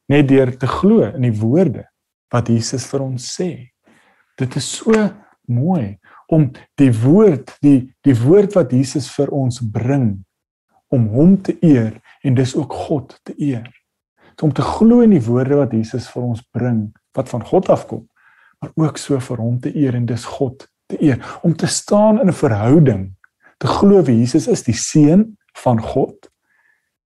Net 0.10 0.28
deur 0.28 0.58
te 0.58 0.68
glo 0.68 1.04
in 1.04 1.22
die 1.22 1.38
woorde 1.40 1.86
wat 2.32 2.50
Jesus 2.50 2.86
vir 2.90 3.04
ons 3.04 3.28
sê. 3.36 3.52
Dit 4.40 4.56
is 4.60 4.68
so 4.80 4.96
mooi 5.52 5.98
om 6.32 6.48
die 6.80 6.92
woord, 6.96 7.52
die 7.62 7.92
die 8.08 8.16
woord 8.16 8.56
wat 8.56 8.72
Jesus 8.72 9.10
vir 9.12 9.34
ons 9.36 9.60
bring 9.62 10.24
om 10.92 11.08
hom 11.12 11.36
te 11.44 11.58
eer 11.64 11.94
en 12.24 12.36
dis 12.36 12.56
ook 12.56 12.74
God 12.88 13.18
te 13.28 13.36
eer. 13.38 13.68
Om 14.42 14.54
te 14.58 14.64
glo 14.66 15.04
in 15.06 15.12
die 15.14 15.22
woorde 15.22 15.60
wat 15.60 15.74
Jesus 15.76 16.08
vir 16.10 16.24
ons 16.26 16.42
bring 16.56 16.88
wat 17.14 17.30
van 17.30 17.44
God 17.46 17.68
afkom, 17.70 18.08
maar 18.62 18.72
ook 18.80 18.98
so 18.98 19.20
vir 19.22 19.38
hom 19.38 19.60
te 19.62 19.70
eer 19.78 19.94
en 20.00 20.08
dis 20.10 20.24
God 20.26 20.66
te 20.90 20.98
eer. 21.04 21.20
Om 21.46 21.54
te 21.54 21.68
staan 21.68 22.20
in 22.20 22.28
'n 22.28 22.34
verhouding 22.34 23.04
te 23.60 23.68
glo 23.68 24.02
wie 24.02 24.18
Jesus 24.18 24.48
is 24.48 24.64
die 24.64 24.78
seun 24.78 25.38
van 25.54 25.82
God 25.82 26.32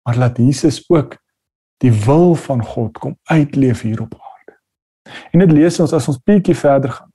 maar 0.07 0.17
laat 0.17 0.37
Jesus 0.37 0.85
ook 0.91 1.17
die 1.77 1.93
wil 1.93 2.35
van 2.35 2.65
God 2.65 2.99
kom 2.99 3.19
uitleef 3.23 3.81
hier 3.81 4.01
op 4.01 4.15
aarde. 4.15 4.26
En 5.33 5.43
dit 5.45 5.53
lees 5.53 5.81
ons 5.81 5.93
as 5.93 6.09
ons 6.09 6.23
bietjie 6.27 6.57
verder 6.57 6.95
gaan 6.97 7.13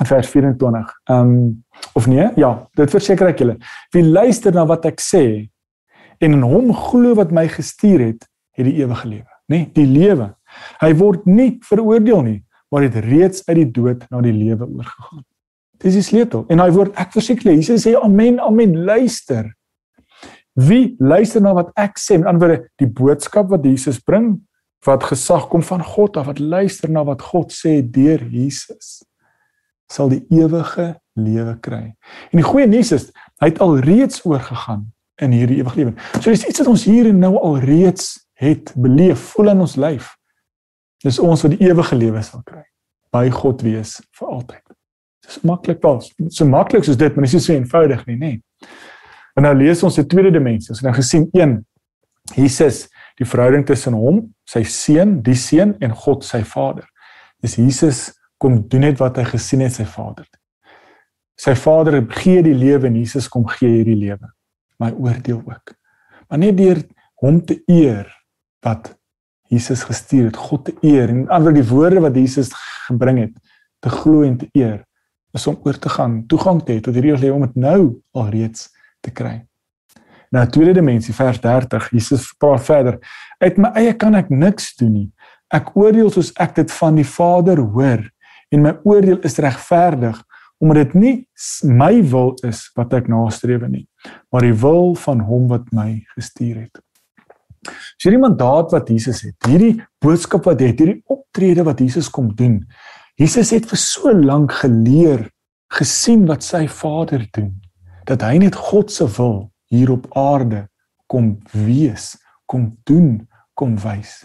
in 0.00 0.06
vers 0.06 0.28
24. 0.28 1.00
Ehm 1.04 1.20
um, 1.20 1.64
of 1.92 2.06
nee? 2.06 2.28
Ja, 2.36 2.50
dit 2.76 2.90
verseker 2.92 3.30
ek 3.30 3.40
julle. 3.40 3.56
Wie 3.94 4.04
luister 4.04 4.52
na 4.54 4.66
wat 4.68 4.84
ek 4.88 5.00
sê 5.00 5.24
en 6.20 6.36
in 6.36 6.44
hom 6.44 6.72
glo 6.76 7.14
wat 7.16 7.32
my 7.32 7.46
gestuur 7.48 8.02
het, 8.04 8.26
het 8.56 8.68
die 8.68 8.82
ewige 8.82 9.08
lewe, 9.08 9.30
nê? 9.48 9.62
Nee, 9.62 9.70
die 9.76 9.86
lewe. 9.88 10.30
Hy 10.82 10.90
word 11.00 11.24
nie 11.28 11.54
veroordeel 11.64 12.20
nie, 12.26 12.38
maar 12.72 12.84
het 12.84 12.98
reeds 13.04 13.46
uit 13.48 13.62
die 13.62 13.70
dood 13.80 14.04
na 14.10 14.20
die 14.24 14.34
lewe 14.34 14.68
oorgegaan. 14.68 15.24
Dis 15.80 15.96
die 15.96 16.04
sleutel. 16.04 16.44
En 16.52 16.60
daai 16.60 16.70
woord 16.76 16.98
ek 17.00 17.14
verseker 17.16 17.54
Jesus 17.54 17.86
sê 17.86 17.94
amen, 17.96 18.36
amen, 18.44 18.76
luister. 18.84 19.48
Wie 20.60 20.96
luister 21.00 21.40
na 21.40 21.54
wat 21.56 21.72
ek 21.80 21.96
sê? 22.00 22.18
Met 22.20 22.28
ander 22.28 22.44
woorde, 22.44 22.68
die 22.80 22.88
boodskap 22.88 23.48
wat 23.52 23.64
Jesus 23.64 24.02
bring, 24.04 24.34
wat 24.86 25.04
gesag 25.04 25.48
kom 25.48 25.62
van 25.62 25.84
God 25.84 26.16
af, 26.16 26.26
wat 26.26 26.38
luister 26.38 26.90
na 26.90 27.04
wat 27.04 27.22
God 27.22 27.52
sê 27.52 27.80
deur 27.82 28.22
Jesus, 28.32 29.02
sal 29.90 30.08
die 30.12 30.22
ewige 30.32 30.94
lewe 31.18 31.56
kry. 31.60 31.82
En 32.30 32.40
die 32.40 32.46
goeie 32.46 32.68
nuus 32.70 32.92
is, 32.96 33.10
hy 33.42 33.50
het 33.50 33.60
al 33.60 33.78
reeds 33.84 34.24
oorgegaan 34.24 34.86
in 35.20 35.34
hierdie 35.36 35.60
ewige 35.60 35.82
lewe. 35.82 35.94
So 36.20 36.30
dis 36.30 36.46
iets 36.48 36.62
wat 36.62 36.72
ons 36.72 36.86
hier 36.88 37.10
en 37.10 37.20
nou 37.20 37.34
al 37.36 37.60
reeds 37.64 38.14
het 38.40 38.72
beleef, 38.76 39.32
voel 39.34 39.52
in 39.52 39.64
ons 39.66 39.76
lyf. 39.80 40.14
Dis 41.04 41.20
ons 41.20 41.42
wat 41.44 41.56
die 41.56 41.68
ewige 41.68 41.96
lewe 41.96 42.22
sal 42.24 42.44
kry 42.46 42.64
by 43.10 43.26
God 43.34 43.64
wees 43.66 43.98
vir 44.16 44.28
altyd. 44.30 44.62
Dis 45.26 45.40
maklik 45.46 45.80
pas. 45.82 46.06
So 46.32 46.46
maklik 46.48 46.86
soos 46.86 46.98
dit, 47.00 47.16
maar 47.16 47.26
dis 47.26 47.36
nie 47.36 47.42
so 47.44 47.54
eenvoudig 47.56 48.04
nie, 48.06 48.16
nê. 48.20 48.30
En 49.36 49.44
nou 49.46 49.52
lees 49.58 49.82
ons 49.82 49.98
'n 49.98 50.06
tweede 50.06 50.30
dimensie. 50.30 50.70
Ons 50.70 50.80
het 50.80 50.88
nou 50.88 50.94
gesien 50.94 51.28
1 51.32 51.66
Jesus, 52.36 52.88
die 53.20 53.28
verhouding 53.28 53.66
tussen 53.68 53.96
hom, 53.98 54.22
sy 54.48 54.62
seun, 54.64 55.18
die 55.24 55.36
seun 55.36 55.74
en 55.84 55.92
God 55.92 56.24
sy 56.24 56.40
Vader. 56.48 56.86
Dis 57.44 57.58
Jesus 57.60 58.08
kom 58.40 58.62
doen 58.72 58.86
net 58.88 59.00
wat 59.00 59.20
hy 59.20 59.26
gesien 59.34 59.64
het 59.64 59.76
sy 59.76 59.84
Vader. 59.88 60.24
Sy 61.40 61.54
Vader 61.56 62.00
gee 62.16 62.40
die 62.44 62.56
lewe 62.56 62.88
en 62.88 62.96
Jesus 63.00 63.28
kom 63.32 63.46
gee 63.48 63.80
hierdie 63.80 63.98
lewe. 63.98 64.32
My 64.80 64.90
oordeel 64.96 65.42
ook. 65.44 65.74
Maar 66.28 66.40
net 66.40 66.56
deur 66.56 66.80
hom 67.20 67.42
te 67.44 67.58
eer 67.68 68.08
wat 68.64 68.94
Jesus 69.50 69.82
gestuur 69.84 70.30
het, 70.30 70.38
God 70.38 70.68
te 70.68 70.74
eer 70.86 71.10
en 71.12 71.24
ander 71.32 71.52
die 71.52 71.66
woorde 71.66 72.00
wat 72.04 72.16
Jesus 72.16 72.52
gebring 72.86 73.18
het, 73.26 73.34
te 73.82 73.92
glo 73.92 74.22
en 74.24 74.38
te 74.40 74.48
eer 74.56 74.78
is 75.36 75.46
om 75.46 75.58
oor 75.66 75.78
te 75.78 75.90
gaan, 75.92 76.22
toegang 76.30 76.62
te 76.64 76.76
hê 76.76 76.82
tot 76.82 76.96
hierdie 76.96 77.16
lewe 77.18 77.36
om 77.36 77.46
dit 77.46 77.58
nou 77.60 77.80
alreeds 78.18 78.68
te 79.04 79.12
kry. 79.14 79.40
Nou 80.30 80.46
tweede 80.46 80.76
dimensie 80.78 81.14
vers 81.14 81.40
30, 81.42 81.88
Jesus 81.90 82.28
praat 82.38 82.62
verder. 82.62 82.98
Uit 83.42 83.56
my 83.58 83.72
eie 83.80 83.94
kan 83.98 84.14
ek 84.14 84.28
niks 84.30 84.76
doen 84.78 84.92
nie. 84.94 85.08
Ek 85.50 85.72
oordeel 85.74 86.10
soos 86.14 86.30
ek 86.38 86.54
dit 86.60 86.70
van 86.70 87.00
die 87.00 87.06
Vader 87.06 87.58
hoor 87.58 88.04
en 88.50 88.62
my 88.62 88.76
oordeel 88.86 89.18
is 89.26 89.38
regverdig 89.42 90.18
omdat 90.60 90.90
dit 90.90 90.94
nie 91.00 91.14
my 91.64 92.02
wil 92.12 92.34
is 92.46 92.66
wat 92.76 92.92
ek 92.94 93.08
nastreef 93.08 93.64
nie, 93.64 93.86
maar 94.30 94.44
die 94.44 94.54
wil 94.54 94.92
van 95.02 95.22
hom 95.24 95.46
wat 95.50 95.70
my 95.74 96.02
gestuur 96.14 96.66
het. 96.66 96.82
So 97.96 98.08
hierdie 98.08 98.20
mandaat 98.20 98.74
wat 98.74 98.90
Jesus 98.92 99.22
het, 99.24 99.36
hierdie 99.48 99.78
boodskap 100.04 100.44
wat 100.46 100.60
hy 100.60 100.70
het, 100.70 100.82
hierdie 100.84 101.00
optrede 101.10 101.64
wat 101.64 101.80
Jesus 101.80 102.10
kom 102.12 102.28
doen, 102.36 102.60
Jesus 103.20 103.50
het 103.56 103.66
vir 103.68 103.80
so 103.80 104.12
lank 104.12 104.52
geleer, 104.60 105.26
gesien 105.72 106.26
wat 106.28 106.44
sy 106.44 106.66
Vader 106.68 107.24
doen, 107.32 107.54
dat 108.08 108.22
hy 108.26 108.36
net 108.44 108.58
God 108.58 108.92
se 108.92 109.08
wil 109.16 109.49
hier 109.70 109.92
op 109.94 110.08
aarde 110.18 110.66
kom 111.10 111.38
wees, 111.52 112.14
kom 112.46 112.70
doen, 112.86 113.28
kom 113.58 113.76
wys. 113.82 114.20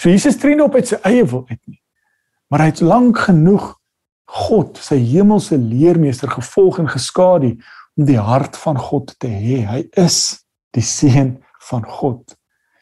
So 0.00 0.10
Jesus 0.10 0.38
tree 0.40 0.56
nie 0.56 0.64
op 0.64 0.76
uit 0.76 0.88
sy 0.88 1.00
eie 1.08 1.24
wil 1.28 1.44
uit 1.48 1.60
nie. 1.64 1.80
Maar 2.50 2.66
hy 2.66 2.70
het 2.70 2.84
lank 2.84 3.20
genoeg 3.26 3.74
God, 4.36 4.78
sy 4.82 4.98
hemelse 5.00 5.58
leermeester 5.60 6.30
gevolg 6.32 6.80
en 6.82 6.90
geskadu 6.90 7.54
om 7.96 8.06
die 8.08 8.18
hart 8.20 8.58
van 8.60 8.78
God 8.80 9.14
te 9.22 9.30
hê. 9.30 9.62
Hy 9.66 9.82
is 10.02 10.18
die 10.76 10.84
seun 10.84 11.36
van 11.70 11.86
God. 11.88 12.36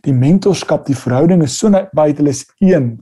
Die 0.04 0.14
mentorskap, 0.16 0.84
die 0.88 0.98
verhouding 0.98 1.44
is 1.44 1.56
so 1.58 1.72
baie 1.72 2.16
hulle 2.16 2.32
is 2.34 2.44
een 2.60 2.96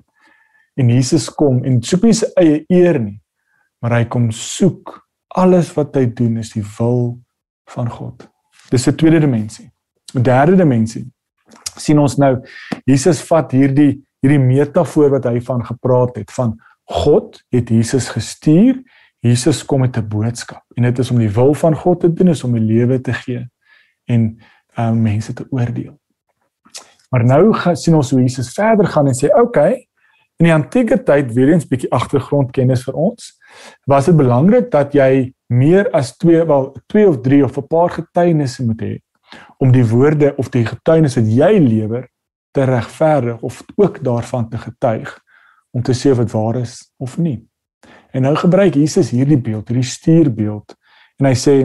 en 0.78 0.88
Jesus 0.88 1.28
kom 1.28 1.60
en 1.68 1.82
soek 1.84 2.06
nie 2.06 2.16
sy 2.16 2.28
eie 2.40 2.60
eer 2.72 2.98
nie, 3.02 3.18
maar 3.82 3.98
hy 3.98 4.04
kom 4.08 4.30
soek 4.32 4.94
alles 5.36 5.72
wat 5.76 5.96
hy 5.98 6.06
doen 6.16 6.38
is 6.40 6.54
die 6.54 6.64
wil 6.78 7.18
van 7.74 7.90
God. 7.92 8.31
Dis 8.72 8.88
'n 8.88 8.96
tweede 8.96 9.20
dimensie. 9.20 9.70
'n 10.14 10.22
Derde 10.22 10.56
dimensie. 10.56 11.06
sien 11.76 11.98
ons 11.98 12.16
nou 12.16 12.36
Jesus 12.84 13.22
vat 13.22 13.52
hierdie 13.52 14.02
hierdie 14.20 14.40
metafoor 14.40 15.10
wat 15.10 15.24
hy 15.24 15.40
van 15.40 15.64
gepraat 15.64 16.16
het 16.16 16.30
van 16.30 16.52
God 16.84 17.40
het 17.50 17.68
Jesus 17.68 18.08
gestuur. 18.08 18.82
Jesus 19.20 19.64
kom 19.64 19.80
met 19.80 19.96
'n 19.96 20.08
boodskap 20.08 20.64
en 20.76 20.82
dit 20.82 20.98
is 20.98 21.10
om 21.10 21.18
die 21.18 21.30
wil 21.30 21.54
van 21.54 21.74
God 21.74 22.00
te 22.00 22.12
doen, 22.12 22.28
is 22.28 22.44
om 22.44 22.52
die 22.52 22.60
lewe 22.74 23.00
te 23.00 23.12
gee 23.12 23.48
en 24.04 24.38
um, 24.78 25.02
mense 25.02 25.32
te 25.32 25.46
oordeel. 25.50 25.98
Maar 27.10 27.24
nou 27.24 27.52
gaan 27.52 27.76
sien 27.76 27.94
ons 27.94 28.10
hoe 28.10 28.20
Jesus 28.20 28.52
verder 28.52 28.86
gaan 28.86 29.06
en 29.06 29.14
sê, 29.14 29.28
"Oké, 29.28 29.40
okay, 29.40 29.88
In 30.42 30.48
die 30.48 30.54
antieke 30.54 30.96
tyd, 31.06 31.28
weer 31.36 31.52
eens 31.52 31.68
bietjie 31.70 31.90
agtergrondkennis 31.94 32.82
vir 32.88 32.96
ons, 32.98 33.28
was 33.86 34.06
dit 34.06 34.16
belangrik 34.16 34.70
dat 34.70 34.94
jy 34.94 35.32
meer 35.52 35.90
as 35.92 36.16
twee 36.16 36.44
wel 36.44 36.72
twee 36.86 37.08
of 37.08 37.20
drie 37.20 37.44
of 37.44 37.56
'n 37.58 37.66
paar 37.66 37.90
getuienisse 37.90 38.64
moet 38.64 38.80
hê 38.80 38.94
om 39.58 39.72
die 39.72 39.84
woorde 39.86 40.34
of 40.36 40.50
die 40.52 40.64
getuienis 40.66 41.16
wat 41.16 41.28
jy 41.28 41.52
lewer 41.58 42.08
te 42.52 42.64
regverdig 42.68 43.40
of 43.40 43.62
ook 43.76 44.02
daarvan 44.04 44.48
te 44.48 44.58
getuig 44.58 45.20
om 45.70 45.82
te 45.82 45.94
sê 45.96 46.12
dit 46.16 46.32
waar 46.32 46.56
is 46.60 46.92
of 46.98 47.18
nie. 47.18 47.40
En 48.12 48.22
nou 48.22 48.34
gebruik 48.36 48.74
Jesus 48.74 49.10
hierdie 49.10 49.40
beeld, 49.40 49.68
hierdie 49.68 49.88
stuurbeeld 49.88 50.74
en 51.20 51.30
hy 51.30 51.36
sê 51.38 51.56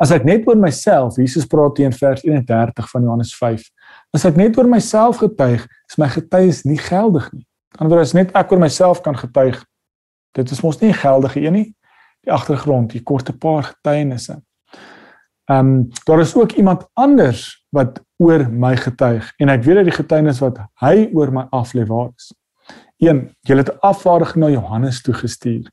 as 0.00 0.10
ek 0.14 0.24
net 0.24 0.46
oor 0.48 0.56
myself, 0.56 1.18
Jesus 1.18 1.46
praat 1.46 1.74
teen 1.76 1.92
vers 1.92 2.22
31 2.24 2.90
van 2.90 3.02
Johannes 3.02 3.34
5. 3.36 3.64
As 4.14 4.24
ek 4.24 4.38
net 4.38 4.56
oor 4.58 4.68
myself 4.70 5.20
getuig, 5.20 5.66
is 5.90 5.98
my 6.00 6.08
getuienis 6.08 6.62
nie 6.64 6.78
geldig 6.80 7.26
nie. 7.34 7.44
Anders 7.78 8.08
as 8.08 8.14
net 8.16 8.32
ek 8.38 8.52
oor 8.52 8.62
myself 8.62 9.02
kan 9.04 9.18
getuig, 9.18 9.58
dit 10.32 10.50
is 10.50 10.60
mos 10.60 10.80
nie 10.80 10.92
geldige 10.92 11.40
een 11.40 11.52
nie. 11.52 11.74
Die 12.26 12.32
agtergrond, 12.32 12.90
die 12.92 13.02
korte 13.02 13.32
paar 13.32 13.62
getuienisse. 13.62 14.42
Ehm 15.48 15.66
um, 15.66 15.88
daar 16.04 16.20
is 16.20 16.34
ook 16.36 16.52
iemand 16.52 16.86
anders 16.92 17.64
wat 17.68 18.02
oor 18.16 18.48
my 18.50 18.76
getuig 18.76 19.32
en 19.38 19.48
ek 19.48 19.62
weet 19.64 19.80
dat 19.80 19.88
die 19.88 19.96
getuienis 19.96 20.42
wat 20.44 20.58
hy 20.82 21.08
oor 21.16 21.32
my 21.32 21.46
aflê 21.56 21.86
waar 21.88 22.10
is. 22.16 22.32
Een, 22.98 23.30
jy 23.40 23.56
het 23.56 23.70
'n 23.72 23.78
afvaardiging 23.80 24.44
na 24.44 24.50
Johannes 24.50 25.02
toe 25.02 25.14
gestuur. 25.14 25.70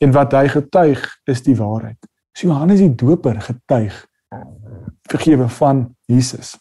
En 0.00 0.12
wat 0.12 0.32
hy 0.32 0.48
getuig 0.48 1.18
is 1.24 1.42
die 1.42 1.56
waarheid. 1.56 1.98
So 2.32 2.48
Johannes 2.48 2.78
die 2.78 2.94
Doper 2.94 3.40
getuig 3.40 4.06
vergewe 5.02 5.48
van 5.48 5.96
Jesus. 6.06 6.58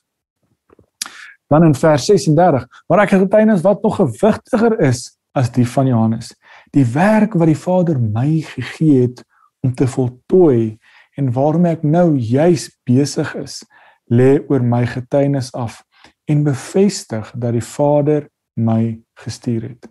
Dan 1.48 1.63
in 1.63 1.75
vers 1.75 2.06
36, 2.06 2.68
maar 2.88 3.00
ek 3.00 3.10
getuienis 3.10 3.62
wat 3.62 3.82
nog 3.82 3.96
gewigtiger 3.96 4.80
is 4.80 5.18
as 5.32 5.52
die 5.52 5.68
van 5.68 5.88
Johannes. 5.88 6.34
Die 6.74 6.86
werk 6.86 7.36
wat 7.38 7.51
die 7.51 7.60
Vader 7.60 8.00
my 8.01 8.42
gegee 8.42 9.01
het 9.06 9.22
om 9.62 9.74
te 9.77 9.88
voltooi 9.88 10.80
en 11.18 11.30
waarom 11.32 11.68
ek 11.70 11.84
nou 11.86 12.15
juis 12.18 12.68
besig 12.88 13.36
is, 13.38 13.62
lê 14.10 14.39
oor 14.50 14.65
my 14.65 14.82
getuienis 14.89 15.51
af 15.53 15.84
en 16.30 16.44
bevestig 16.44 17.30
dat 17.38 17.53
die 17.53 17.65
Vader 17.65 18.25
my 18.58 18.98
gestuur 19.22 19.70
het. 19.70 19.88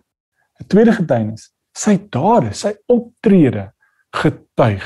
'n 0.59 0.67
Tweede 0.67 0.93
getuienis, 0.93 1.51
sy 1.75 1.97
dade, 2.09 2.53
sy 2.53 2.75
optrede 2.87 3.71
getuig. 4.13 4.83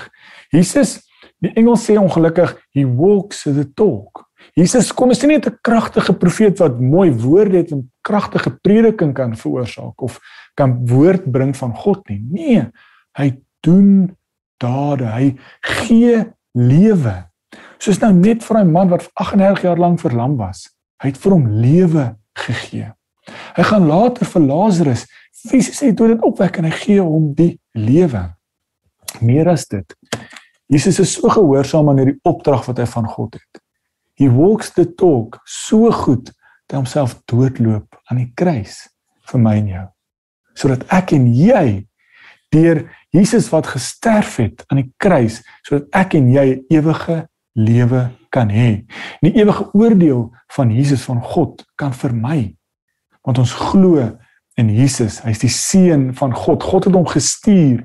Jesus, 0.54 1.02
die 1.42 1.52
engel 1.56 1.76
sê 1.78 1.98
ongelukkig, 1.98 2.56
he 2.74 2.86
walks 2.86 3.44
the 3.44 3.66
talk. 3.76 4.28
Jesus 4.56 4.94
kom 4.94 5.12
is 5.12 5.22
nie 5.22 5.36
net 5.36 5.48
'n 5.48 5.60
kragtige 5.62 6.14
profeet 6.14 6.60
wat 6.60 6.80
mooi 6.80 7.12
woorde 7.12 7.58
het 7.58 7.72
en 7.72 7.92
kragtige 8.02 8.52
prediking 8.62 9.14
kan 9.14 9.36
veroorsaak 9.36 10.02
of 10.02 10.20
kan 10.58 10.76
woord 10.90 11.28
bring 11.32 11.54
van 11.58 11.76
God 11.78 12.02
nie. 12.10 12.20
Nee, 12.32 12.66
hy 13.18 13.30
doen 13.66 14.18
dade. 14.62 15.06
Hy 15.06 15.36
gee 15.86 16.26
lewe. 16.58 17.16
Soos 17.78 18.02
nou 18.02 18.12
net 18.14 18.44
vir 18.44 18.64
'n 18.64 18.72
man 18.72 18.90
wat 18.90 19.10
38 19.14 19.62
jaar 19.62 19.78
lank 19.78 20.00
verlam 20.00 20.38
was. 20.38 20.70
Hy 21.02 21.14
het 21.14 21.18
vir 21.18 21.32
hom 21.32 21.48
lewe 21.48 22.16
gegee. 22.34 22.94
Hy 23.56 23.64
gaan 23.64 23.88
later 23.88 24.26
vir 24.26 24.42
Lazarus 24.42 25.06
fisies 25.48 25.82
uit 25.84 25.98
dit 25.98 26.22
opwek 26.22 26.58
en 26.58 26.64
hy 26.64 26.72
gee 26.72 27.02
hom 27.02 27.34
die 27.36 27.60
lewe. 27.74 28.34
Meer 29.22 29.50
as 29.50 29.68
dit. 29.68 29.96
Jesus 30.68 31.00
is 31.00 31.14
so 31.14 31.30
gehoorsaam 31.30 31.90
aan 31.90 32.02
hierdie 32.02 32.20
opdrag 32.28 32.66
wat 32.68 32.78
hy 32.78 32.86
van 32.86 33.08
God 33.08 33.38
het. 33.40 33.62
He 34.18 34.28
walks 34.30 34.74
the 34.74 34.86
talk 34.86 35.40
so 35.46 35.92
goed 35.92 36.26
dat 36.68 36.72
hy 36.72 36.82
homself 36.82 37.22
doodloop 37.26 38.00
aan 38.10 38.18
die 38.18 38.32
kruis 38.36 38.88
vir 39.30 39.40
my 39.40 39.56
en 39.62 39.68
jou. 39.68 39.86
Sodat 40.58 40.86
ek 40.94 41.14
en 41.18 41.28
jy 41.34 41.86
deur 42.54 42.84
Jesus 43.16 43.50
wat 43.54 43.70
gesterf 43.70 44.38
het 44.42 44.64
aan 44.68 44.82
die 44.82 44.92
kruis 45.02 45.42
sodat 45.66 45.88
ek 45.96 46.18
en 46.20 46.30
jy 46.34 46.48
ewige 46.74 47.26
lewe 47.58 48.08
kan 48.34 48.52
hê. 48.54 48.84
Die 49.24 49.34
ewige 49.40 49.70
oordeel 49.74 50.28
van 50.56 50.72
Jesus 50.74 51.06
van 51.08 51.22
God 51.24 51.64
kan 51.80 51.94
vermy. 51.96 52.54
Want 53.26 53.42
ons 53.42 53.54
glo 53.54 54.04
in 54.58 54.70
Jesus. 54.74 55.22
Hy's 55.26 55.42
die 55.42 55.52
seun 55.52 56.10
van 56.18 56.36
God. 56.36 56.64
God 56.64 56.88
het 56.88 56.98
hom 56.98 57.08
gestuur 57.10 57.84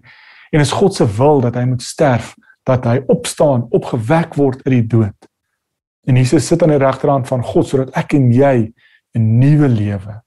en 0.52 0.60
is 0.60 0.74
God 0.76 0.94
se 0.96 1.06
wil 1.16 1.40
dat 1.44 1.56
hy 1.56 1.64
moet 1.70 1.82
sterf, 1.84 2.34
dat 2.68 2.84
hy 2.86 2.98
opstaan, 3.10 3.64
opgewek 3.72 4.36
word 4.38 4.60
uit 4.66 4.74
die 4.74 4.88
dood. 4.98 5.28
En 6.04 6.18
Jesus 6.18 6.46
sit 6.46 6.62
aan 6.62 6.74
die 6.74 6.82
regterhand 6.82 7.28
van 7.30 7.44
God 7.46 7.68
sodat 7.70 7.94
ek 7.98 8.16
en 8.18 8.28
jy 8.34 8.72
'n 9.14 9.38
nuwe 9.38 9.68
lewe, 9.68 10.20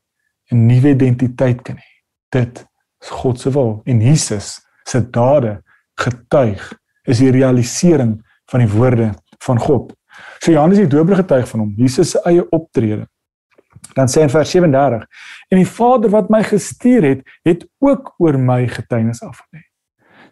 'n 0.51 0.65
nuwe 0.67 0.89
identiteit 0.89 1.61
kan 1.61 1.77
hê. 1.77 1.94
Dit 2.35 2.65
is 2.99 3.11
God 3.21 3.39
se 3.39 3.51
wil 3.55 3.81
en 3.87 4.01
Jesus 4.03 4.59
se 4.83 4.99
dade 5.09 5.61
getuig 6.01 6.63
is 7.07 7.21
die 7.23 7.31
realisering 7.31 8.17
van 8.51 8.63
die 8.63 8.69
woorde 8.69 9.13
van 9.45 9.59
God. 9.59 9.93
So 10.43 10.51
Johannes 10.51 10.81
die 10.81 10.89
Doper 10.91 11.21
getuig 11.21 11.47
van 11.47 11.63
hom, 11.63 11.75
Jesus 11.79 12.15
se 12.15 12.21
eie 12.27 12.43
optrede. 12.55 13.05
Dan 13.95 14.09
sê 14.11 14.25
in 14.25 14.31
vers 14.31 14.49
37: 14.51 15.05
En 15.51 15.61
die 15.61 15.69
Vader 15.69 16.11
wat 16.11 16.29
my 16.33 16.41
gestuur 16.43 17.05
het, 17.05 17.23
het 17.47 17.63
ook 17.83 18.13
oor 18.17 18.37
my 18.39 18.65
getuienis 18.71 19.21
afgelê. 19.23 19.63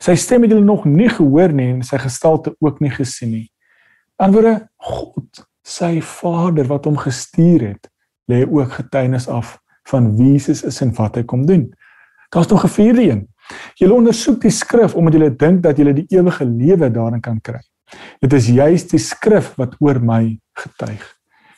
Sy 0.04 0.16
stem 0.20 0.44
het 0.44 0.52
hulle 0.52 0.66
nog 0.66 0.88
nie 0.89 1.10
gehoor 1.12 1.54
nie 1.56 1.70
en 1.78 1.84
sy 1.88 2.02
gestalte 2.02 2.56
ook 2.60 2.82
nie 2.84 2.92
gesien 2.92 3.32
nie. 3.32 3.48
Antwoorde 4.20 4.58
God, 4.84 5.46
sy 5.63 6.02
Vader 6.04 6.68
wat 6.68 6.89
hom 6.89 7.00
gestuur 7.00 7.70
het, 7.70 7.88
lê 8.32 8.44
ook 8.44 8.76
getuienis 8.82 9.30
af 9.32 9.58
van 9.92 10.12
wie 10.18 10.34
Jesus 10.36 10.63
is 10.68 10.82
en 10.84 10.92
wat 10.98 11.20
hy 11.20 11.24
kom 11.28 11.46
doen. 11.48 11.70
Daar's 12.34 12.48
nog 12.48 12.63
'n 12.63 12.67
vierde 12.67 13.02
een. 13.10 13.28
Julle 13.74 13.93
ondersoek 13.93 14.41
die 14.41 14.52
skrif 14.52 14.96
omdat 14.96 15.13
julle 15.13 15.36
dink 15.36 15.63
dat 15.63 15.78
julle 15.78 15.93
die 15.93 16.06
ewige 16.08 16.46
lewe 16.46 16.91
daarin 16.91 17.22
kan 17.22 17.41
kry. 17.41 17.62
Dit 18.19 18.34
is 18.34 18.48
juis 18.48 18.88
die 18.88 19.00
skrif 19.00 19.54
wat 19.56 19.76
oor 19.80 20.00
my 20.02 20.39
getuig. 20.54 21.04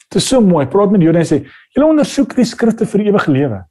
Dit 0.09 0.21
is 0.21 0.27
so 0.27 0.41
mooi. 0.41 0.65
Praat 0.67 0.91
met 0.91 1.01
Jode 1.01 1.17
en 1.17 1.25
sê, 1.25 1.45
julle 1.73 1.88
ondersoek 1.88 2.35
die 2.35 2.45
skrifte 2.45 2.85
vir 2.85 2.99
ewige 2.99 3.31
lewe. 3.31 3.65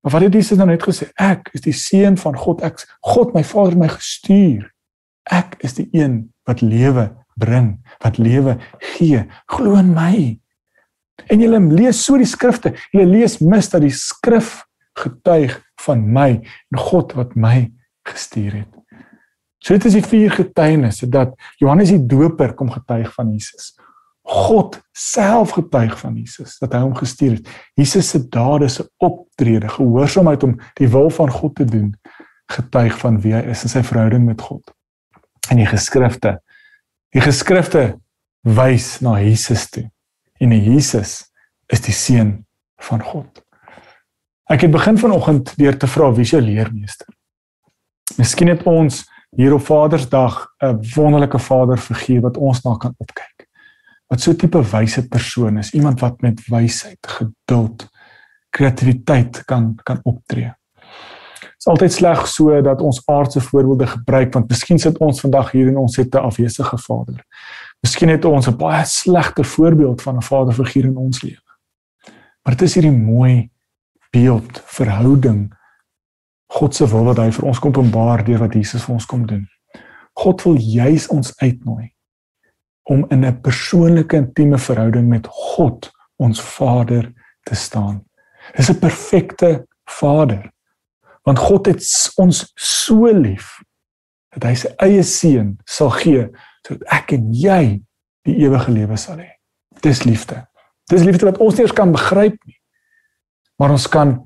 Maar 0.00 0.12
wat 0.12 0.22
het 0.22 0.34
Jesus 0.34 0.58
nou 0.58 0.68
net 0.68 0.82
gesê? 0.82 1.08
Ek 1.14 1.48
is 1.52 1.60
die 1.60 1.72
seun 1.72 2.16
van 2.16 2.36
God. 2.36 2.62
Ek 2.62 2.78
God 3.00 3.34
my 3.34 3.44
Vader 3.44 3.76
my 3.76 3.88
gestuur. 3.88 4.70
Ek 5.24 5.56
is 5.66 5.74
die 5.74 5.88
een 5.92 6.32
wat 6.46 6.60
lewe 6.60 7.10
bring, 7.34 7.80
wat 8.04 8.18
lewe 8.18 8.58
gee. 8.78 9.24
Glo 9.46 9.74
in 9.74 9.92
my. 9.94 10.38
En 11.26 11.40
julle 11.40 11.60
lees 11.74 12.04
so 12.04 12.16
die 12.16 12.28
skrifte. 12.28 12.76
Julle 12.92 13.06
lees 13.06 13.40
mis 13.40 13.70
dat 13.72 13.82
die 13.82 13.90
skrif 13.90 14.65
getuig 14.96 15.58
van 15.84 16.04
my 16.12 16.30
en 16.40 16.78
God 16.80 17.14
wat 17.18 17.34
my 17.36 17.68
gestuur 18.06 18.62
het. 18.62 18.72
So 19.58 19.74
dit 19.74 19.88
is 19.88 19.96
die 19.98 20.04
vier 20.06 20.30
getuienisse 20.30 21.08
dat 21.10 21.34
Johannes 21.60 21.90
die 21.94 22.02
Doper 22.06 22.54
kom 22.54 22.70
getuig 22.70 23.10
van 23.16 23.32
Jesus. 23.34 23.74
God 24.26 24.80
self 24.96 25.54
getuig 25.56 25.94
van 25.98 26.16
Jesus 26.18 26.56
dat 26.62 26.74
hy 26.74 26.82
hom 26.82 26.94
gestuur 26.98 27.38
het. 27.38 27.50
Jesus 27.78 28.10
se 28.10 28.22
dade 28.30 28.68
se 28.70 28.86
optrede, 29.02 29.68
gehoorsaamheid 29.70 30.46
om 30.46 30.56
die 30.80 30.88
wil 30.90 31.10
van 31.14 31.30
God 31.30 31.54
te 31.58 31.66
doen, 31.66 31.92
getuig 32.50 32.98
van 32.98 33.20
wie 33.22 33.34
hy 33.34 33.44
is 33.52 33.62
en 33.66 33.74
sy 33.74 33.82
verhouding 33.86 34.26
met 34.26 34.42
God. 34.42 34.74
En 35.50 35.60
die 35.62 35.68
geskrifte, 35.70 36.36
die 37.14 37.22
geskrifte 37.22 37.84
wys 38.46 38.96
na 39.02 39.16
Jesus 39.22 39.68
toe. 39.70 39.86
En 40.42 40.52
Jesus 40.54 41.24
is 41.72 41.82
die 41.82 41.94
seun 41.94 42.36
van 42.82 43.02
God. 43.02 43.45
Ek 44.46 44.60
het 44.62 44.70
begin 44.70 44.98
vanoggend 44.98 45.56
deur 45.58 45.74
te 45.74 45.88
vra 45.90 46.12
wie 46.14 46.24
jou 46.24 46.38
leermeester? 46.38 47.08
Miskien 48.14 48.52
het 48.52 48.60
ons 48.62 49.00
hier 49.34 49.56
op 49.56 49.64
Vadersdag 49.66 50.36
'n 50.62 50.78
wonderlike 50.94 51.38
vaderfiguur 51.38 52.20
wat 52.20 52.36
ons 52.36 52.62
na 52.62 52.76
kan 52.76 52.94
opkyk. 52.96 53.48
Wat 54.06 54.20
so 54.20 54.32
tipe 54.32 54.62
wyse 54.62 55.08
persoon 55.08 55.58
is, 55.58 55.72
iemand 55.72 56.00
wat 56.00 56.20
met 56.20 56.46
wysheid, 56.46 57.06
geduld, 57.06 57.88
kreatiwiteit 58.50 59.44
kan 59.44 59.74
kan 59.82 60.00
optree. 60.02 60.54
Dit 61.40 61.58
is 61.58 61.66
altyd 61.66 61.92
sleg 61.92 62.26
so 62.28 62.62
dat 62.62 62.80
ons 62.80 63.02
aardse 63.06 63.40
voorbeelde 63.40 63.86
gebruik 63.86 64.32
want 64.32 64.48
miskien 64.48 64.78
sit 64.78 64.98
ons 64.98 65.20
vandag 65.20 65.50
hier 65.50 65.68
en 65.68 65.76
ons 65.76 65.96
het 65.96 66.14
'n 66.14 66.18
afwesige 66.18 66.78
vader. 66.78 67.24
Miskien 67.82 68.08
het 68.08 68.24
ons 68.24 68.46
'n 68.46 68.56
baie 68.56 68.84
slegte 68.84 69.44
voorbeeld 69.44 70.02
van 70.02 70.16
'n 70.16 70.22
vaderfiguur 70.22 70.84
in 70.84 70.96
ons 70.96 71.22
lewe. 71.22 71.42
Maar 72.42 72.56
dit 72.56 72.62
is 72.62 72.74
hierdie 72.74 72.98
mooi 72.98 73.50
beeld, 74.10 74.62
verhouding 74.64 75.56
God 76.46 76.74
se 76.74 76.86
wil 76.86 77.08
wat 77.10 77.20
hy 77.20 77.30
vir 77.34 77.48
ons 77.50 77.60
kom 77.60 77.74
openbaar 77.74 78.24
deur 78.26 78.44
wat 78.44 78.54
Jesus 78.54 78.86
vir 78.86 78.96
ons 78.96 79.08
kom 79.10 79.26
doen. 79.28 79.44
God 80.16 80.42
wil 80.46 80.58
juis 80.62 81.08
ons 81.12 81.32
uitnooi 81.42 81.90
om 82.86 83.04
in 83.10 83.24
'n 83.26 83.40
persoonlike 83.42 84.16
intieme 84.16 84.58
verhouding 84.58 85.08
met 85.08 85.26
God, 85.26 85.90
ons 86.16 86.40
Vader, 86.40 87.12
te 87.42 87.54
staan. 87.54 88.04
Dis 88.56 88.70
'n 88.70 88.78
perfekte 88.78 89.66
Vader. 89.84 90.52
Want 91.24 91.38
God 91.38 91.66
het 91.66 91.82
ons 92.16 92.52
so 92.54 93.10
lief 93.12 93.58
dat 94.30 94.44
hy 94.44 94.54
sy 94.54 94.68
eie 94.78 95.02
seun 95.02 95.58
sal 95.64 95.90
gee 95.90 96.30
sodat 96.62 96.88
ek 96.88 97.12
en 97.12 97.32
jy 97.32 97.82
die 98.22 98.36
ewige 98.36 98.70
lewe 98.70 98.96
sal 98.96 99.18
hê. 99.18 99.30
Dis 99.80 100.04
liefde. 100.04 100.46
Dis 100.88 101.02
liefde 101.02 101.26
wat 101.26 101.38
ons 101.38 101.54
nie 101.54 101.62
eens 101.62 101.72
kan 101.72 101.92
begryp 101.92 102.38
nie 102.46 102.55
maar 103.58 103.70
ons 103.70 103.88
kan 103.88 104.18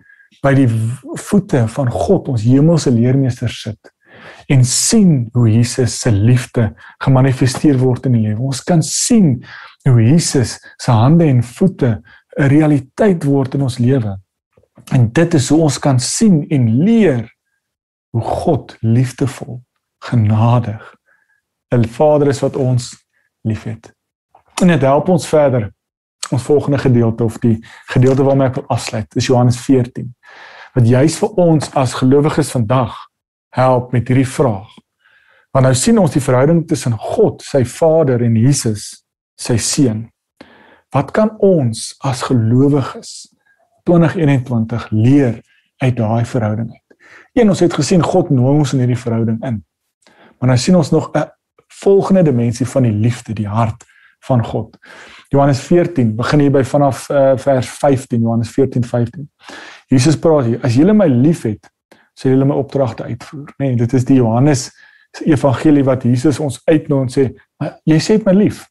by 0.43 0.55
die 0.55 0.69
voete 1.19 1.67
van 1.69 1.91
God, 1.91 2.29
ons 2.29 2.43
hemelse 2.43 2.91
leermeester 2.91 3.51
sit 3.53 3.93
en 4.51 4.65
sien 4.65 5.29
hoe 5.33 5.49
Jesus 5.51 6.01
se 6.01 6.11
liefde 6.13 6.71
gemanifesteer 7.05 7.79
word 7.81 8.09
in 8.09 8.19
die 8.19 8.25
lewe. 8.29 8.51
Ons 8.51 8.63
kan 8.67 8.83
sien 8.85 9.39
hoe 9.89 10.03
Jesus 10.03 10.57
se 10.81 10.93
hande 10.93 11.29
en 11.31 11.43
voete 11.43 12.03
'n 12.39 12.49
realiteit 12.49 13.25
word 13.25 13.55
in 13.55 13.63
ons 13.63 13.79
lewe. 13.79 14.19
En 14.93 15.13
dit 15.13 15.35
is 15.35 15.49
hoe 15.49 15.61
ons 15.61 15.79
kan 15.79 16.01
sien 16.01 16.47
en 16.49 16.85
leer 16.85 17.29
hoe 18.11 18.23
God 18.23 18.77
liefdevol, 18.81 19.63
genadig 20.05 20.95
'n 21.75 21.85
Vader 21.85 22.29
is 22.29 22.41
wat 22.41 22.57
ons 22.57 23.07
liefhet. 23.43 23.93
En 24.63 24.69
dit 24.69 24.81
help 24.81 25.09
ons 25.09 25.27
verder. 25.27 25.73
Ons 26.31 26.43
volgende 26.47 26.79
gedeelte 26.79 27.25
of 27.25 27.39
die 27.39 27.59
gedeelte 27.91 28.23
waarmee 28.23 28.49
ek 28.49 28.61
wil 28.61 28.69
afsluit, 28.71 29.17
is 29.19 29.27
Johannes 29.27 29.59
14. 29.65 30.07
Wat 30.75 30.87
juis 30.87 31.17
vir 31.19 31.41
ons 31.43 31.73
as 31.75 31.97
gelowiges 31.99 32.53
vandag 32.55 32.95
help 33.57 33.93
met 33.93 34.09
hierdie 34.09 34.29
vraag. 34.29 34.71
Want 35.51 35.67
nou 35.67 35.75
sien 35.75 35.99
ons 35.99 36.15
die 36.15 36.23
verhouding 36.23 36.63
tussen 36.71 36.95
God, 36.95 37.43
sy 37.43 37.65
Vader 37.67 38.23
en 38.23 38.37
Jesus, 38.39 39.03
sy 39.35 39.57
seun. 39.59 40.05
Wat 40.95 41.11
kan 41.15 41.33
ons 41.43 41.89
as 42.07 42.23
gelowiges 42.29 43.33
2021 43.89 44.87
leer 44.95 45.41
uit 45.83 45.97
daai 45.99 46.23
verhouding 46.29 46.71
uit? 46.71 46.87
Een 47.35 47.51
ons 47.51 47.63
het 47.63 47.75
gesien 47.75 48.03
God 48.03 48.31
nooi 48.31 48.61
ons 48.61 48.75
in 48.75 48.85
hierdie 48.85 48.99
verhouding 48.99 49.43
in. 49.47 49.61
Maar 50.39 50.53
nou 50.53 50.59
sien 50.59 50.79
ons 50.79 50.91
nog 50.91 51.11
'n 51.15 51.27
volgende 51.83 52.23
dimensie 52.23 52.67
van 52.67 52.83
die 52.83 52.93
liefde, 52.93 53.33
die 53.35 53.49
hart 53.49 53.85
van 54.21 54.45
God. 54.45 54.77
Johannes 55.29 55.61
14 55.61 56.15
begin 56.17 56.45
hier 56.45 56.53
by 56.55 56.63
vanaf 56.67 57.09
uh, 57.09 57.33
vers 57.41 57.69
15 57.69 58.21
Johannes 58.21 58.53
14:15. 58.53 59.27
Jesus 59.87 60.19
praat 60.19 60.45
hier: 60.45 60.61
As 60.63 60.75
julle 60.75 60.95
my 60.97 61.09
liefhet, 61.09 61.71
sal 62.15 62.35
julle 62.35 62.49
my 62.49 62.55
opdragte 62.55 63.07
uitvoer. 63.09 63.53
Nee, 63.59 63.77
dit 63.81 63.93
is 63.93 64.05
die 64.05 64.21
Johannes 64.21 64.69
se 65.17 65.27
evangelie 65.27 65.85
wat 65.85 66.05
Jesus 66.07 66.39
ons 66.39 66.61
uitnooi 66.65 67.03
en 67.07 67.13
sê, 67.13 67.27
jy 67.89 67.99
sê 68.03 68.19
my 68.27 68.35
lief, 68.37 68.65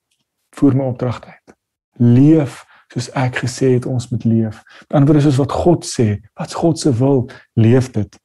voer 0.55 0.77
my 0.77 0.87
opdragte 0.87 1.33
uit. 1.33 1.55
Leef 1.99 2.63
soos 2.93 3.09
ek 3.19 3.43
gesê 3.43 3.75
het 3.75 3.85
ons 3.89 4.07
moet 4.13 4.23
leef. 4.25 4.61
Antwoord 4.95 5.19
is 5.19 5.27
soos 5.27 5.41
wat 5.43 5.53
God 5.53 5.85
sê, 5.85 6.07
wat 6.39 6.55
God 6.57 6.79
se 6.79 6.93
wil, 6.97 7.27
leef 7.59 7.91
dit. 7.93 8.17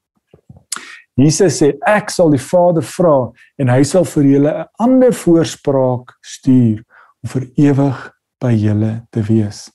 Jesus 1.20 1.60
sê 1.60 1.72
ek 1.86 2.10
sal 2.10 2.32
die 2.34 2.42
Vader 2.42 2.82
vra 2.94 3.18
en 3.60 3.70
hy 3.70 3.82
sal 3.86 4.06
vir 4.16 4.30
julle 4.32 4.54
'n 4.54 4.66
ander 4.82 5.12
voorspraak 5.14 6.16
stuur 6.22 6.82
om 7.24 7.32
vir 7.32 7.48
ewig 7.70 8.00
by 8.44 8.52
julle 8.52 8.92
te 9.14 9.24
wees, 9.24 9.66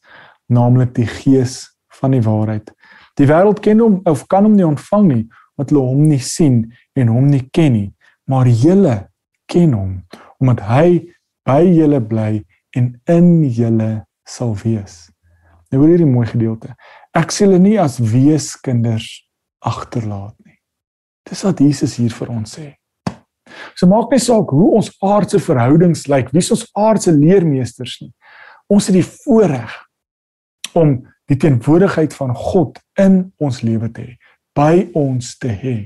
naamlik 0.49 0.93
die 0.97 1.07
Gees 1.09 1.63
van 1.99 2.13
die 2.13 2.23
waarheid. 2.23 2.69
Die 3.17 3.27
wêreld 3.27 3.61
ken 3.65 3.81
hom 3.83 3.99
of 4.07 4.27
kan 4.31 4.45
hom 4.45 4.55
nie 4.55 4.67
ontvang 4.67 5.07
nie 5.09 5.23
omdat 5.59 5.73
hulle 5.73 5.87
hom 5.89 6.03
nie 6.07 6.21
sien 6.23 6.59
en 6.95 7.09
hom 7.11 7.25
nie 7.27 7.41
ken 7.51 7.73
nie, 7.75 7.87
maar 8.31 8.47
julle 8.47 9.09
ken 9.51 9.73
hom 9.75 9.89
omdat 10.39 10.61
hy 10.69 10.85
by 11.49 11.65
julle 11.65 11.99
bly 11.99 12.37
en 12.79 12.93
in 13.11 13.43
julle 13.51 13.89
sal 14.23 14.53
wees. 14.61 15.09
Nou 15.69 15.81
hoor 15.81 15.91
hierdie 15.91 16.07
mooi 16.07 16.29
gedeelte. 16.29 16.71
Ek 17.17 17.33
sê 17.33 17.43
hulle 17.43 17.59
nie 17.59 17.75
as 17.81 17.97
weeskinders 17.99 19.09
agterlaat 19.59 20.37
nie. 20.45 20.55
Dis 21.27 21.43
wat 21.43 21.59
Jesus 21.59 21.97
hier 21.99 22.13
vir 22.15 22.31
ons 22.31 22.55
sê. 22.55 22.69
So 23.75 23.87
maak 23.87 24.11
nie 24.13 24.21
saak 24.23 24.51
hoe 24.55 24.71
ons 24.79 24.91
aardse 25.05 25.39
verhoudings 25.43 26.07
lyk, 26.11 26.31
wie 26.35 26.43
ons 26.43 26.65
aardse 26.77 27.13
leermeesters 27.15 27.99
nie. 28.03 28.11
Ons 28.69 28.89
het 28.89 28.99
die 28.99 29.05
voorreg 29.05 29.73
om 30.77 30.99
die 31.29 31.37
teenwoordigheid 31.37 32.13
van 32.17 32.33
God 32.35 32.79
in 32.99 33.21
ons 33.41 33.61
lewe 33.65 33.89
te 33.93 34.05
hê, 34.05 34.17
by 34.57 34.89
ons 34.97 35.35
te 35.41 35.49
hê. 35.53 35.77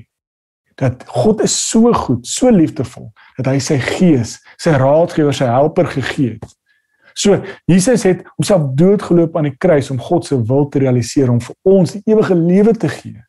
Dat 0.80 1.04
God 1.12 1.44
is 1.46 1.54
so 1.70 1.92
goed, 1.94 2.26
so 2.28 2.50
liefdevol 2.50 3.12
dat 3.38 3.52
hy 3.52 3.60
sy 3.62 3.78
gees, 3.84 4.40
sy 4.62 4.74
raadgewer, 4.80 5.36
sy 5.36 5.50
helper 5.52 5.92
gegee 5.94 6.38
het. 6.38 6.56
So 7.14 7.38
Jesus 7.70 8.04
het 8.08 8.24
homself 8.36 8.72
doodgeloop 8.80 9.38
aan 9.38 9.52
die 9.52 9.58
kruis 9.58 9.92
om 9.94 10.02
God 10.02 10.26
se 10.26 10.38
wil 10.50 10.66
te 10.70 10.82
realiseer 10.82 11.30
om 11.30 11.42
vir 11.44 11.56
ons 11.70 11.94
die 11.94 12.02
ewige 12.10 12.36
lewe 12.38 12.74
te 12.74 12.90
gee. 12.90 13.22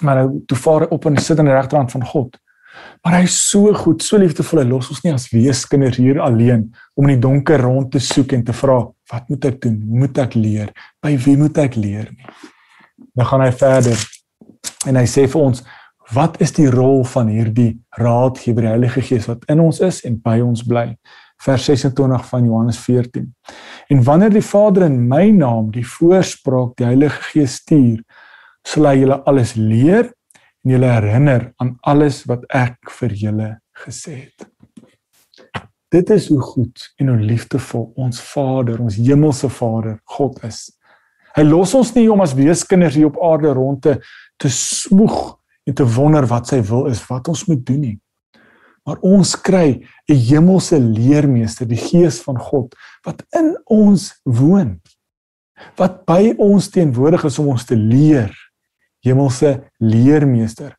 Maar 0.00 0.22
nou 0.22 0.40
toe 0.48 0.58
vaar 0.58 0.86
hy 0.86 0.92
op 0.94 1.08
en 1.10 1.18
sit 1.20 1.38
aan 1.38 1.50
die 1.50 1.56
regterhand 1.56 1.92
van 1.92 2.06
God. 2.06 2.38
Maar 3.04 3.20
hy 3.20 3.24
is 3.28 3.36
so 3.50 3.72
goed, 3.74 4.02
so 4.02 4.18
liefdevol. 4.20 4.62
Hy 4.62 4.68
los 4.68 4.90
ons 4.92 5.02
nie 5.04 5.14
as 5.14 5.28
weeskinders 5.32 6.00
hier 6.00 6.20
alleen 6.22 6.66
om 6.98 7.06
in 7.06 7.14
die 7.14 7.22
donker 7.22 7.62
rond 7.62 7.92
te 7.94 8.02
soek 8.02 8.34
en 8.36 8.44
te 8.44 8.54
vra, 8.56 8.80
wat 9.12 9.28
moet 9.30 9.48
ek 9.48 9.60
doen? 9.64 9.76
Moet 10.02 10.18
ek 10.24 10.36
leer? 10.38 10.72
By 11.04 11.14
wie 11.24 11.36
moet 11.40 11.60
ek 11.62 11.78
leer 11.78 12.10
nie? 12.10 12.26
Dan 13.16 13.30
gaan 13.30 13.44
hy 13.44 13.52
verder. 13.54 14.02
En 14.90 14.98
hy 14.98 15.04
sê 15.10 15.26
vir 15.30 15.40
ons, 15.40 15.62
wat 16.14 16.38
is 16.42 16.54
die 16.56 16.68
rol 16.72 17.04
van 17.08 17.30
hierdie 17.30 17.70
raadgewer, 18.00 18.64
die 18.64 18.72
Heilige 18.72 19.04
Gees 19.04 19.28
wat 19.28 19.44
in 19.52 19.62
ons 19.62 19.80
is 19.84 20.02
en 20.08 20.18
by 20.24 20.38
ons 20.44 20.64
bly? 20.66 20.90
Vers 21.44 21.68
26 21.70 22.24
van 22.32 22.46
Johannes 22.48 22.78
14. 22.82 23.28
En 23.94 24.00
wanneer 24.04 24.32
die 24.34 24.44
Vader 24.44 24.88
in 24.88 24.98
my 25.08 25.28
naam 25.30 25.70
die 25.74 25.86
voorspraak 25.86 26.74
die 26.80 26.88
Heilige 26.88 27.22
Gees 27.30 27.60
stuur, 27.62 28.00
sal 28.66 28.90
hy 28.90 28.96
julle 29.04 29.20
alles 29.28 29.54
leer 29.56 30.10
en 30.68 30.74
julle 30.74 30.88
herinner 30.92 31.52
aan 31.56 31.76
alles 31.80 32.26
wat 32.28 32.44
ek 32.52 32.90
vir 32.98 33.12
julle 33.16 33.48
gesê 33.86 34.14
het. 34.26 34.48
Dit 35.88 36.10
is 36.12 36.26
hoe 36.28 36.40
goed 36.44 36.82
en 37.00 37.08
hoe 37.08 37.20
liefdevol 37.30 37.86
ons 37.96 38.20
Vader, 38.20 38.76
ons 38.84 38.98
hemelse 39.00 39.48
Vader, 39.48 39.96
God 40.04 40.42
is. 40.44 40.66
Hy 41.32 41.46
los 41.46 41.72
ons 41.78 41.94
nie 41.96 42.04
om 42.12 42.20
as 42.20 42.34
weeskinders 42.36 42.98
hier 42.98 43.08
op 43.08 43.16
aarde 43.24 43.54
rond 43.56 43.80
te 43.86 43.96
te 44.38 44.50
smoeg 44.52 45.38
en 45.66 45.74
te 45.74 45.86
wonder 45.96 46.26
wat 46.28 46.46
sy 46.52 46.60
wil 46.68 46.86
is, 46.86 47.00
wat 47.08 47.26
ons 47.32 47.46
moet 47.48 47.64
doen 47.66 47.80
nie. 47.80 47.96
Maar 48.86 49.00
ons 49.02 49.32
kry 49.40 49.80
'n 50.08 50.14
hemelse 50.14 50.78
leermeester, 50.78 51.66
die 51.66 51.80
Gees 51.80 52.20
van 52.20 52.38
God 52.38 52.74
wat 53.04 53.24
in 53.32 53.56
ons 53.64 54.20
woon. 54.24 54.80
Wat 55.76 56.04
by 56.04 56.34
ons 56.38 56.68
teenwoordig 56.68 57.24
is 57.24 57.38
om 57.38 57.48
ons 57.48 57.64
te 57.64 57.76
leer 57.76 58.30
hemelse 59.04 59.54
leermeester. 59.78 60.74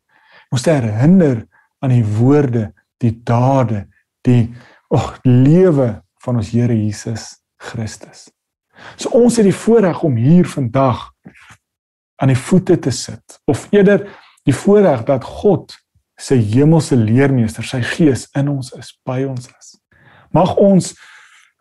Ons 0.50 0.66
te 0.66 0.74
herinner 0.74 1.44
aan 1.80 1.94
die 1.94 2.04
woorde, 2.04 2.70
die 3.00 3.14
dade, 3.24 3.86
die 4.26 4.50
ag 4.92 5.16
lewe 5.24 6.00
van 6.24 6.40
ons 6.40 6.50
Here 6.52 6.76
Jesus 6.76 7.38
Christus. 7.60 8.28
So 8.96 9.12
ons 9.16 9.36
het 9.38 9.46
die 9.48 9.56
voorreg 9.56 10.02
om 10.04 10.16
hier 10.20 10.48
vandag 10.48 11.10
aan 12.20 12.32
die 12.32 12.38
voete 12.38 12.76
te 12.80 12.92
sit 12.92 13.40
of 13.48 13.66
eerder 13.72 14.06
die 14.48 14.56
voorreg 14.56 15.04
dat 15.08 15.24
God 15.24 15.76
sy 16.20 16.36
hemelse 16.52 16.96
leermeester, 17.00 17.64
sy 17.64 17.80
gees 17.94 18.26
in 18.36 18.50
ons 18.52 18.74
is, 18.76 18.92
by 19.08 19.22
ons 19.24 19.48
is. 19.48 19.74
Mag 20.36 20.52
ons 20.60 20.92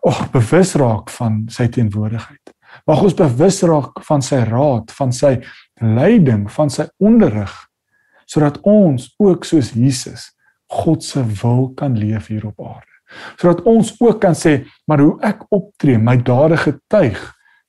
ag 0.08 0.26
bewus 0.34 0.74
raak 0.80 1.12
van 1.16 1.46
sy 1.52 1.70
teenwoordigheid. 1.72 2.52
Mag 2.88 3.02
ons 3.04 3.16
bewus 3.18 3.62
raak 3.68 4.04
van 4.08 4.24
sy 4.24 4.42
raad, 4.48 4.92
van 4.96 5.14
sy 5.16 5.38
leiding, 5.82 6.48
van 6.52 6.72
sy 6.74 6.88
onderrig 6.98 7.54
sodat 8.30 8.60
ons 8.68 9.08
ook 9.18 9.46
soos 9.48 9.72
Jesus 9.74 10.30
God 10.70 11.02
se 11.04 11.24
wil 11.42 11.72
kan 11.74 11.96
leef 11.98 12.28
hier 12.30 12.46
op 12.46 12.62
aarde. 12.62 12.86
Sodat 13.42 13.64
ons 13.66 13.90
ook 13.98 14.20
kan 14.22 14.36
sê, 14.38 14.68
maar 14.86 15.02
hoe 15.02 15.16
ek 15.26 15.48
optree, 15.50 15.98
my 15.98 16.14
dade 16.22 16.60
getuig 16.62 17.18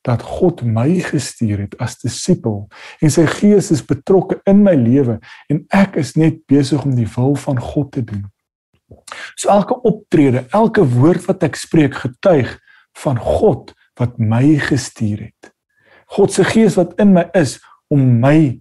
dat 0.04 0.22
God 0.24 0.62
my 0.64 1.00
gestuur 1.04 1.64
het 1.64 1.76
as 1.80 1.98
disipel 2.00 2.66
en 3.04 3.12
sy 3.12 3.26
gees 3.28 3.70
is 3.72 3.82
betrokke 3.84 4.38
in 4.48 4.62
my 4.64 4.72
lewe 4.76 5.18
en 5.52 5.62
ek 5.76 5.98
is 6.00 6.14
net 6.16 6.40
besig 6.48 6.84
om 6.84 6.94
die 6.96 7.08
wil 7.16 7.36
van 7.40 7.60
God 7.60 7.92
te 7.96 8.04
doen. 8.04 8.24
So 9.36 9.52
elke 9.52 9.76
optrede, 9.86 10.46
elke 10.56 10.84
woord 10.96 11.28
wat 11.28 11.44
ek 11.46 11.56
spreek 11.60 12.00
getuig 12.00 12.56
van 13.00 13.20
God 13.20 13.74
wat 14.00 14.16
my 14.18 14.56
gestuur 14.60 15.26
het. 15.28 15.52
God 16.16 16.32
se 16.34 16.44
gees 16.48 16.76
wat 16.80 16.96
in 17.00 17.12
my 17.14 17.28
is 17.36 17.58
om 17.90 18.20
my 18.22 18.60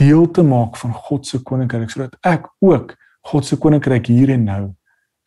deel 0.00 0.30
te 0.30 0.42
maak 0.42 0.76
van 0.80 0.92
God 1.06 1.26
se 1.26 1.42
koninkryk 1.42 1.90
sodat 1.92 2.16
ek 2.26 2.48
ook 2.64 2.96
God 3.30 3.46
se 3.46 3.56
koninkryk 3.60 4.08
hier 4.10 4.30
en 4.34 4.44
nou 4.44 4.64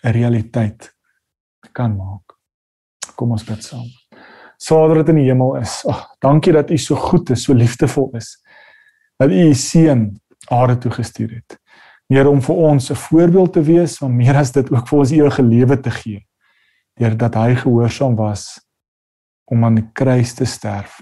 'n 0.04 0.12
realiteit 0.12 0.94
kan 1.74 1.96
maak. 1.96 2.34
Kom 3.16 3.32
ons 3.32 3.44
bid 3.44 3.64
saam. 3.64 3.88
Vader 4.58 4.96
wat 4.96 5.10
in 5.10 5.16
die 5.22 5.28
hemel 5.30 5.56
is, 5.62 5.86
ag, 5.86 6.16
dankie 6.20 6.54
dat 6.54 6.72
U 6.72 6.78
so 6.78 6.96
goed 6.96 7.30
is, 7.30 7.44
so 7.44 7.54
liefdevol 7.54 8.10
is. 8.18 8.38
Dat 9.20 9.30
U 9.30 9.50
U 9.50 9.54
seun 9.54 10.20
aarde 10.50 10.78
toe 10.78 10.92
gestuur 10.92 11.30
het. 11.30 11.58
Meer 12.08 12.28
om 12.28 12.42
vir 12.42 12.56
ons 12.56 12.92
'n 12.92 12.96
voorbeeld 12.96 13.54
te 13.54 13.62
wees, 13.62 14.00
maar 14.00 14.12
meer 14.12 14.36
as 14.36 14.52
dit 14.52 14.72
ook 14.72 14.88
vir 14.88 15.00
ons 15.00 15.12
ewige 15.12 15.44
lewe 15.44 15.80
te 15.80 15.92
gee. 15.92 16.28
Deurdat 17.00 17.36
hy 17.36 17.56
gehoorsaam 17.56 18.16
was 18.16 18.62
om 19.46 19.64
aan 19.64 19.76
die 19.76 19.90
kruis 19.94 20.34
te 20.34 20.46
sterf. 20.46 21.02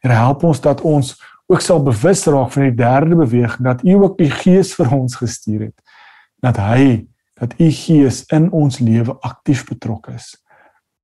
Here 0.00 0.14
help 0.14 0.42
ons 0.44 0.60
dat 0.60 0.80
ons 0.80 1.14
ook 1.50 1.60
sal 1.60 1.82
bewus 1.82 2.24
raak 2.26 2.52
van 2.54 2.68
die 2.68 2.76
derde 2.76 3.16
beweging 3.16 3.66
dat 3.66 3.82
U 3.84 3.96
ook 4.02 4.20
U 4.20 4.28
Gees 4.42 4.74
vir 4.78 4.92
ons 4.94 5.16
gestuur 5.20 5.68
het. 5.68 5.98
Dat 6.42 6.60
hy 6.62 7.06
dat 7.40 7.54
U 7.58 7.70
Gees 7.70 8.22
in 8.32 8.50
ons 8.50 8.78
lewe 8.78 9.16
aktief 9.20 9.66
betrokke 9.68 10.14
is. 10.16 10.32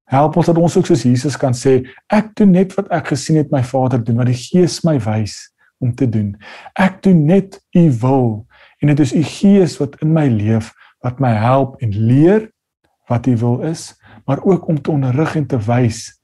Help 0.08 0.36
ons 0.40 0.48
dat 0.48 0.56
ons 0.56 0.76
ook 0.76 0.86
soos 0.88 1.04
Jesus 1.04 1.36
kan 1.36 1.52
sê, 1.52 1.82
ek 2.08 2.32
doen 2.38 2.54
net 2.56 2.72
wat 2.78 2.88
ek 2.94 3.12
gesien 3.12 3.36
het 3.42 3.50
my 3.52 3.60
Vader 3.66 4.00
doen, 4.00 4.16
wat 4.22 4.30
die 4.30 4.40
Gees 4.40 4.80
my 4.86 4.96
wys 5.04 5.36
om 5.78 5.94
te 5.94 6.08
doen. 6.08 6.34
Ek 6.74 7.02
doen 7.02 7.24
net 7.28 7.58
u 7.76 7.86
wil 8.00 8.46
en 8.78 8.92
dit 8.92 9.00
is 9.00 9.14
u 9.14 9.22
gees 9.22 9.76
wat 9.78 9.98
in 10.02 10.12
my 10.14 10.26
leef 10.30 10.72
wat 11.04 11.20
my 11.22 11.32
help 11.38 11.78
en 11.82 11.94
leer 11.94 12.48
wat 13.08 13.26
u 13.26 13.36
wil 13.36 13.60
is, 13.66 13.94
maar 14.26 14.42
ook 14.44 14.68
om 14.68 14.80
te 14.82 14.90
onderrig 14.90 15.36
en 15.38 15.46
te 15.46 15.58
wys 15.66 16.17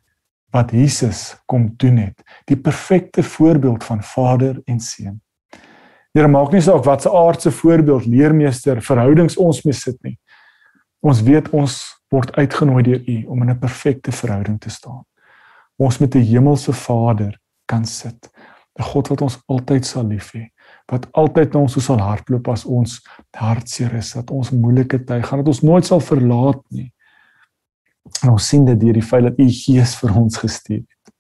wat 0.54 0.70
Jesus 0.70 1.34
kom 1.50 1.72
doen 1.82 1.96
het, 1.98 2.22
die 2.46 2.56
perfekte 2.56 3.22
voorbeeld 3.22 3.84
van 3.84 4.02
Vader 4.02 4.60
en 4.70 4.80
Seun. 4.80 5.18
Here 6.14 6.28
maak 6.30 6.52
nie 6.54 6.62
saak 6.62 6.84
wat 6.86 7.02
se 7.02 7.10
aardse 7.10 7.50
voorbeeld 7.50 8.06
leermeester 8.06 8.78
verhoudings 8.82 9.34
ons 9.36 9.64
mee 9.66 9.74
sit 9.74 9.98
nie. 10.06 10.14
Ons 11.02 11.24
weet 11.26 11.50
ons 11.50 11.74
word 12.14 12.30
uitgenooi 12.38 12.82
deur 12.86 13.02
U 13.02 13.16
om 13.34 13.42
in 13.42 13.50
'n 13.50 13.58
perfekte 13.58 14.12
verhouding 14.12 14.60
te 14.60 14.70
staan. 14.70 15.02
Ons 15.76 15.98
met 15.98 16.14
'n 16.14 16.22
hemelse 16.22 16.72
Vader 16.72 17.38
kan 17.66 17.84
sit. 17.84 18.30
'n 18.78 18.82
God 18.82 19.08
wat 19.08 19.22
ons 19.22 19.38
altyd 19.46 19.86
sal 19.86 20.06
lief 20.06 20.32
hê, 20.34 20.48
wat 20.90 21.06
altyd 21.12 21.52
na 21.52 21.60
ons 21.60 21.84
sal 21.84 21.98
hardloop 21.98 22.48
as 22.48 22.64
ons 22.64 23.00
hartseer 23.36 23.94
is, 23.94 24.12
dat 24.12 24.30
ons 24.30 24.50
moeilike 24.50 25.04
tye 25.04 25.22
gaan, 25.22 25.38
dat 25.38 25.48
ons 25.48 25.62
nooit 25.62 25.86
sal 25.86 26.00
verlaat 26.00 26.62
nie. 26.70 26.92
En 28.22 28.34
ons 28.34 28.48
sien 28.48 28.64
dit 28.64 28.80
deur 28.80 28.92
die 28.92 29.02
feit 29.02 29.24
dat 29.24 29.38
U 29.38 29.48
Gees 29.48 29.96
vir 30.00 30.16
ons 30.20 30.36
gestuur 30.36 30.82
het. 30.82 31.12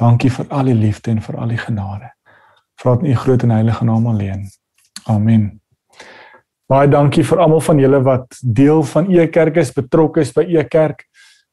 Dankie 0.00 0.30
vir 0.32 0.48
al 0.48 0.70
die 0.72 0.78
liefde 0.78 1.12
en 1.12 1.20
vir 1.22 1.38
al 1.38 1.52
die 1.52 1.60
genade. 1.60 2.10
Vra 2.80 2.96
dit 2.96 3.06
in 3.06 3.12
U 3.12 3.16
groot 3.16 3.42
en 3.42 3.50
heilige 3.50 3.84
naam 3.84 4.06
alleen. 4.06 4.46
Amen. 5.04 5.50
Baie 6.70 6.88
dankie 6.88 7.24
vir 7.26 7.42
almal 7.44 7.60
van 7.60 7.80
julle 7.82 8.00
wat 8.06 8.38
deel 8.40 8.82
van 8.88 9.10
E 9.12 9.26
Kerk 9.28 9.58
is, 9.60 9.72
betrokke 9.76 10.22
is 10.24 10.32
by 10.32 10.44
E 10.48 10.64
Kerk. 10.64 11.04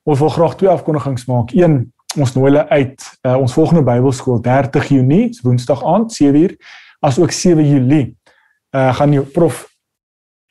Ons 0.07 0.21
wil 0.23 0.31
graag 0.33 0.55
twee 0.57 0.69
afkondigings 0.71 1.27
maak. 1.27 1.51
Een, 1.53 1.81
ons 2.15 2.31
nooi 2.37 2.47
hulle 2.47 2.63
uit 2.69 3.07
uh, 3.27 3.35
ons 3.35 3.53
volgende 3.53 3.83
Bybelskool 3.85 4.39
30 4.45 4.87
Junie, 4.95 5.25
Woensdag 5.43 5.83
aand 5.85 6.15
7uur, 6.15 6.55
asook 7.05 7.35
7 7.35 7.65
Julie. 7.67 8.05
Uh 8.75 8.93
gaan 8.95 9.13
jou 9.13 9.25
prof 9.25 9.65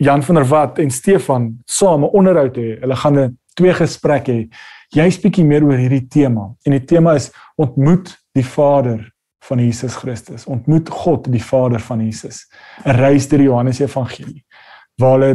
Jan 0.02 0.22
van 0.22 0.34
der 0.34 0.46
Walt 0.46 0.78
en 0.78 0.90
Stefan 0.90 1.48
saam 1.66 2.04
'n 2.04 2.12
onderhoud 2.14 2.56
hê. 2.56 2.78
Hulle 2.80 2.96
gaan 2.96 3.18
'n 3.18 3.38
twee 3.58 3.74
gesprekke 3.74 4.34
hê. 4.34 4.48
Jy's 4.94 5.18
bietjie 5.20 5.44
meer 5.44 5.66
oor 5.66 5.76
hierdie 5.76 6.06
tema 6.08 6.48
en 6.64 6.76
die 6.76 6.84
tema 6.88 7.16
is 7.18 7.28
ontmoet 7.60 8.14
die 8.36 8.46
Vader 8.46 9.02
van 9.48 9.60
Jesus 9.62 9.96
Christus. 9.96 10.46
Ontmoet 10.48 10.88
God 10.92 11.28
die 11.32 11.42
Vader 11.42 11.80
van 11.80 12.00
Jesus. 12.04 12.46
'n 12.84 12.96
Reis 12.96 13.28
deur 13.28 13.38
die 13.38 13.48
Johannes 13.48 13.80
Evangelie. 13.80 14.44
Waar 14.98 15.18
hulle 15.18 15.32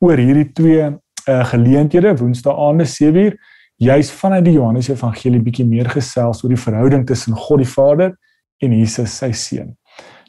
oor 0.00 0.18
hierdie 0.18 0.52
twee 0.52 0.90
uh 1.28 1.44
geleenthede 1.52 2.16
Woensdae 2.18 2.54
aande 2.54 2.84
7uur 2.84 3.36
juis 3.76 4.10
vanuit 4.10 4.44
die 4.44 4.54
Johannes 4.54 4.88
Evangelie 4.88 5.42
bietjie 5.42 5.66
meer 5.66 5.88
gesels 5.90 6.42
oor 6.42 6.50
die 6.50 6.64
verhouding 6.64 7.06
tussen 7.06 7.36
God 7.36 7.62
die 7.62 7.72
Vader 7.74 8.16
en 8.62 8.72
Jesus 8.72 9.18
sy 9.18 9.32
seun. 9.32 9.76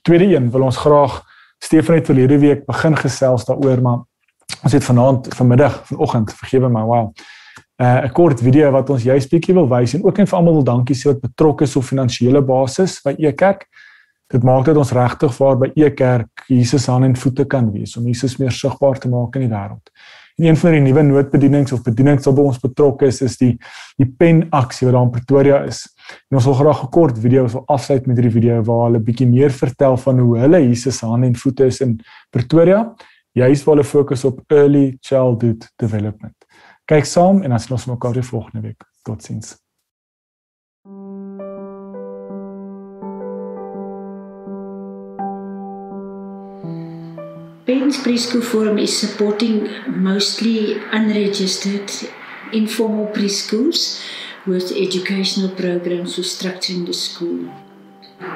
Tweede 0.03 0.35
een 0.35 0.51
wil 0.51 0.65
ons 0.69 0.77
graag 0.77 1.21
Stefan 1.63 1.95
het 1.95 2.05
verlede 2.05 2.37
week 2.37 2.65
begin 2.65 2.97
gesels 2.97 3.45
daaroor 3.45 3.81
maar 3.81 4.01
ons 4.63 4.73
het 4.73 4.83
vanaand 4.83 5.33
vanmiddag 5.35 5.81
vanoggend 5.87 6.33
vergewe 6.33 6.69
my 6.69 6.81
wow 6.81 7.13
uh, 7.81 8.03
'n 8.05 8.11
kort 8.11 8.41
video 8.41 8.71
wat 8.71 8.89
ons 8.89 9.03
juis 9.03 9.27
bietjie 9.27 9.53
wil 9.53 9.67
wys 9.67 9.95
en 9.97 10.03
ook 10.03 10.17
net 10.17 10.29
vir 10.29 10.37
almal 10.37 10.59
wil 10.59 10.67
dankie 10.67 10.95
sê 10.95 11.11
wat 11.11 11.21
betrokke 11.21 11.63
is 11.67 11.75
op 11.75 11.83
finansiële 11.83 12.41
basis 12.41 13.01
by 13.05 13.15
Ekerk. 13.17 13.67
Dit 14.33 14.43
maak 14.43 14.65
dat 14.65 14.77
ons 14.77 14.91
regtig 14.91 15.37
waar 15.37 15.57
by 15.57 15.71
Ekerk 15.75 16.45
Jesus 16.47 16.89
aan 16.89 17.03
en 17.03 17.15
voete 17.15 17.45
kan 17.45 17.71
wees 17.71 17.97
om 17.97 18.07
Jesus 18.07 18.37
meer 18.37 18.51
sigbaar 18.51 18.99
te 18.99 19.09
maak 19.09 19.35
in 19.35 19.47
die 19.47 19.53
wêreld. 19.53 19.89
En 20.37 20.47
een 20.47 20.57
van 20.57 20.71
die 20.71 20.79
nuwe 20.81 21.01
noodbedienings 21.05 21.71
of 21.75 21.83
bedienings 21.83 22.25
wat 22.25 22.35
by 22.35 22.41
ons 22.41 22.59
betrokke 22.59 23.05
is, 23.05 23.21
is 23.21 23.37
die 23.37 23.51
die 24.01 24.07
pen 24.09 24.47
aksie 24.49 24.87
wat 24.87 24.95
daar 24.95 25.05
in 25.05 25.11
Pretoria 25.13 25.59
is. 25.67 25.83
En 26.31 26.39
ons 26.39 26.45
wil 26.45 26.57
graag 26.57 26.83
'n 26.83 26.89
kort 26.89 27.19
video 27.19 27.45
wil 27.47 27.63
afsluit 27.67 28.07
met 28.07 28.17
hierdie 28.17 28.41
video 28.41 28.63
waar 28.63 28.85
hulle 28.85 28.99
bietjie 28.99 29.27
meer 29.27 29.51
vertel 29.51 29.97
van 29.97 30.19
hoe 30.19 30.39
hulle 30.39 30.59
Jesus 30.59 31.01
hande 31.01 31.27
en 31.27 31.35
voete 31.35 31.65
is 31.65 31.81
in 31.81 31.99
Pretoria. 32.31 32.95
Juist 33.33 33.63
waar 33.63 33.75
hulle 33.75 33.87
fokus 33.87 34.23
op 34.23 34.41
early 34.47 34.97
childhood 35.01 35.71
development. 35.75 36.35
Kyk 36.85 37.05
saam 37.05 37.41
en 37.41 37.49
dan 37.49 37.59
sien 37.59 37.71
ons 37.73 37.85
mekaar 37.89 38.13
weer 38.13 38.23
volgende 38.23 38.61
week. 38.61 38.83
Totsiens. 39.01 39.55
Ben's 47.65 48.01
Preschool 48.01 48.41
Forum 48.41 48.77
is 48.77 48.99
supporting 48.99 49.69
mostly 49.87 50.77
unregistered 50.91 52.11
informal 52.51 53.09
preschools 53.17 54.03
with 54.45 54.71
educational 54.71 55.49
programs 55.49 56.13
for 56.15 56.23
structuring 56.23 56.85
the 56.85 56.93
school. 56.93 57.49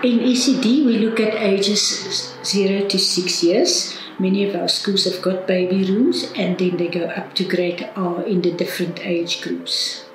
In 0.02 0.20
ECD, 0.20 0.86
we 0.86 0.98
look 1.06 1.20
at 1.20 1.36
ages 1.36 2.34
0 2.42 2.88
to 2.88 2.98
6 2.98 3.44
years. 3.44 4.06
Many 4.20 4.50
of 4.50 4.56
our 4.56 4.68
schools 4.68 5.06
have 5.06 5.22
got 5.22 5.46
baby 5.46 5.84
rooms 5.84 6.32
and 6.36 6.58
then 6.58 6.78
they 6.78 6.88
go 6.88 7.06
up 7.06 7.36
to 7.36 7.44
grade 7.44 7.88
R 7.96 8.24
in 8.24 8.42
the 8.42 8.52
different 8.52 9.06
age 9.06 9.42
groups. 9.42 10.06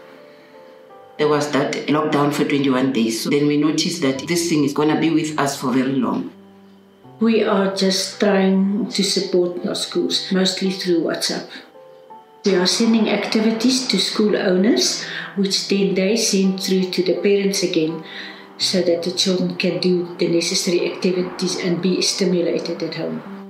There 1.19 1.29
was 1.29 1.53
that 1.53 1.75
lockdown 1.87 2.33
for 2.33 2.45
21 2.45 2.93
days. 2.93 3.23
So 3.23 3.31
then 3.31 3.47
we 3.47 3.57
noticed 3.59 4.03
that 4.03 4.27
this 4.27 4.49
thing 4.49 4.65
is 4.65 4.73
going 4.73 4.89
to 4.89 5.01
be 5.01 5.11
with 5.11 5.39
us 5.39 5.61
for 5.61 5.71
very 5.71 5.95
long. 5.95 6.33
We 7.21 7.45
are 7.45 7.77
just 7.77 8.19
trying 8.19 8.89
to 8.91 9.05
support 9.05 9.65
our 9.65 9.77
schools, 9.77 10.33
mostly 10.33 10.73
through 10.73 11.03
WhatsApp. 11.03 11.49
We 12.45 12.57
are 12.57 12.67
sending 12.67 13.09
activities 13.09 13.87
to 13.87 14.01
school 14.01 14.37
owners, 14.37 15.05
which 15.37 15.69
then 15.69 15.95
they 15.95 16.17
send 16.17 16.61
through 16.61 16.91
to 16.91 17.05
the 17.05 17.15
parents 17.23 17.63
again, 17.63 18.03
so 18.59 18.83
that 18.83 19.05
the 19.05 19.13
children 19.13 19.55
can 19.55 19.79
do 19.79 20.17
the 20.17 20.27
necessary 20.27 20.91
activities 20.93 21.57
and 21.61 21.81
be 21.81 22.03
stimulated 22.03 22.83
at 22.83 22.97
home. 22.97 23.42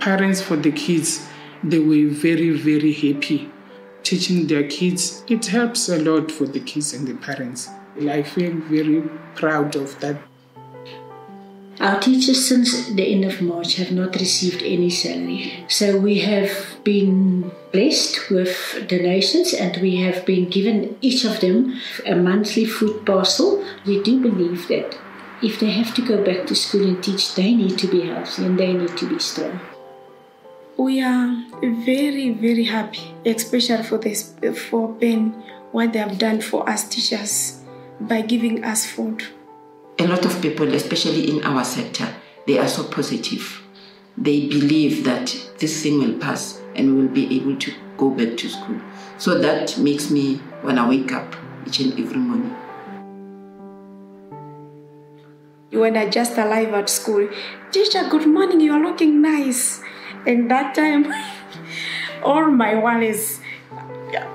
Parents 0.00 0.40
for 0.40 0.56
the 0.56 0.72
kids 0.72 1.28
they 1.62 1.78
were 1.78 2.08
very, 2.08 2.50
very 2.50 2.92
happy 2.92 3.50
teaching 4.02 4.46
their 4.46 4.66
kids. 4.66 5.22
It 5.28 5.46
helps 5.46 5.88
a 5.88 5.98
lot 5.98 6.32
for 6.32 6.46
the 6.46 6.60
kids 6.60 6.94
and 6.94 7.06
the 7.06 7.14
parents. 7.14 7.68
I 8.00 8.22
feel 8.22 8.52
very 8.52 9.02
proud 9.34 9.76
of 9.76 9.98
that. 10.00 10.16
Our 11.80 11.98
teachers 12.00 12.46
since 12.46 12.88
the 12.88 13.06
end 13.12 13.24
of 13.24 13.40
March 13.40 13.76
have 13.76 13.92
not 13.92 14.14
received 14.16 14.62
any 14.62 14.90
salary. 14.90 15.64
So 15.68 15.98
we 15.98 16.20
have 16.20 16.50
been 16.84 17.52
blessed 17.72 18.30
with 18.30 18.84
donations 18.86 19.54
and 19.54 19.76
we 19.80 19.96
have 19.96 20.26
been 20.26 20.50
given 20.50 20.96
each 21.00 21.24
of 21.24 21.40
them 21.40 21.78
a 22.06 22.14
monthly 22.14 22.64
food 22.64 23.06
parcel. 23.06 23.64
We 23.86 24.02
do 24.02 24.20
believe 24.20 24.68
that 24.68 24.98
if 25.42 25.58
they 25.58 25.70
have 25.70 25.94
to 25.94 26.02
go 26.02 26.22
back 26.22 26.46
to 26.48 26.54
school 26.54 26.86
and 26.86 27.02
teach, 27.02 27.34
they 27.34 27.54
need 27.54 27.78
to 27.78 27.86
be 27.86 28.02
healthy 28.02 28.44
and 28.44 28.58
they 28.58 28.74
need 28.74 28.96
to 28.98 29.08
be 29.08 29.18
strong. 29.18 29.60
We 30.80 31.02
are 31.02 31.36
very, 31.60 32.30
very 32.30 32.64
happy, 32.64 33.14
especially 33.26 33.82
for 33.82 33.98
this 33.98 34.32
for 34.70 34.88
Ben, 34.88 35.32
what 35.72 35.92
they 35.92 35.98
have 35.98 36.16
done 36.16 36.40
for 36.40 36.66
us 36.66 36.88
teachers 36.88 37.60
by 38.00 38.22
giving 38.22 38.64
us 38.64 38.86
food. 38.86 39.22
A 39.98 40.06
lot 40.06 40.24
of 40.24 40.40
people, 40.40 40.72
especially 40.72 41.28
in 41.36 41.44
our 41.44 41.64
sector, 41.64 42.08
they 42.46 42.56
are 42.56 42.66
so 42.66 42.84
positive. 42.84 43.60
They 44.16 44.48
believe 44.48 45.04
that 45.04 45.36
this 45.58 45.82
thing 45.82 45.98
will 45.98 46.18
pass 46.18 46.58
and 46.74 46.96
we 46.96 47.02
will 47.02 47.12
be 47.12 47.36
able 47.36 47.56
to 47.58 47.74
go 47.98 48.08
back 48.08 48.38
to 48.38 48.48
school. 48.48 48.80
So 49.18 49.38
that 49.38 49.76
makes 49.76 50.10
me 50.10 50.36
when 50.62 50.78
I 50.78 50.88
wake 50.88 51.12
up 51.12 51.36
each 51.66 51.80
and 51.80 51.92
every 51.92 52.16
morning. 52.16 52.56
When 55.72 55.94
I 55.98 56.08
just 56.08 56.38
arrive 56.38 56.72
at 56.72 56.88
school, 56.88 57.28
teacher, 57.70 58.08
good 58.08 58.26
morning, 58.26 58.62
you 58.62 58.72
are 58.72 58.80
looking 58.82 59.20
nice. 59.20 59.82
And 60.26 60.50
that 60.50 60.74
time, 60.74 61.12
all 62.22 62.50
my 62.50 62.74
worries 62.74 63.40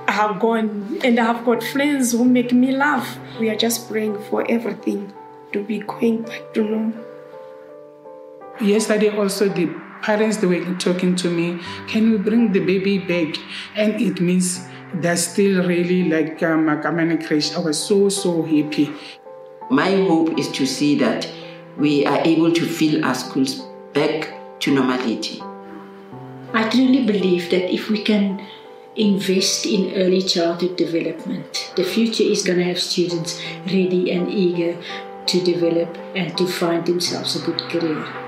have 0.08 0.40
gone, 0.40 0.98
and 1.04 1.18
I 1.20 1.24
have 1.24 1.44
got 1.44 1.62
friends 1.62 2.12
who 2.12 2.24
make 2.24 2.52
me 2.52 2.72
laugh. 2.72 3.18
We 3.38 3.50
are 3.50 3.56
just 3.56 3.88
praying 3.88 4.18
for 4.24 4.50
everything 4.50 5.12
to 5.52 5.62
be 5.62 5.80
going 5.80 6.22
back 6.22 6.54
to 6.54 6.62
normal. 6.64 7.04
Yesterday, 8.60 9.16
also, 9.16 9.48
the 9.48 9.66
parents 10.02 10.38
they 10.38 10.46
were 10.46 10.74
talking 10.76 11.14
to 11.16 11.30
me, 11.30 11.60
can 11.88 12.10
we 12.10 12.18
bring 12.18 12.52
the 12.52 12.60
baby 12.60 12.98
back? 12.98 13.36
And 13.74 14.00
it 14.00 14.20
means 14.20 14.66
they're 14.94 15.16
still 15.16 15.66
really 15.66 16.08
like 16.08 16.42
um, 16.42 16.68
a 16.68 16.76
Kamana 16.76 17.24
crash. 17.26 17.54
I 17.54 17.58
was 17.58 17.78
so, 17.78 18.08
so 18.08 18.42
happy. 18.42 18.92
My 19.70 19.90
hope 19.90 20.38
is 20.38 20.48
to 20.52 20.66
see 20.66 20.98
that 21.00 21.28
we 21.76 22.06
are 22.06 22.20
able 22.24 22.52
to 22.52 22.64
fill 22.64 23.04
our 23.04 23.14
schools 23.14 23.66
back 23.92 24.60
to 24.60 24.74
normality. 24.74 25.42
I 26.52 26.68
truly 26.68 27.04
believe 27.04 27.50
that 27.50 27.72
if 27.72 27.90
we 27.90 28.02
can 28.02 28.46
invest 28.94 29.66
in 29.66 29.94
early 29.94 30.22
childhood 30.22 30.76
development, 30.76 31.72
the 31.76 31.84
future 31.84 32.22
is 32.22 32.42
going 32.42 32.58
to 32.58 32.64
have 32.64 32.80
students 32.80 33.40
ready 33.66 34.10
and 34.10 34.30
eager 34.30 34.80
to 35.26 35.40
develop 35.44 35.96
and 36.14 36.36
to 36.38 36.46
find 36.46 36.86
themselves 36.86 37.36
a 37.36 37.44
good 37.44 37.60
career. 37.68 38.25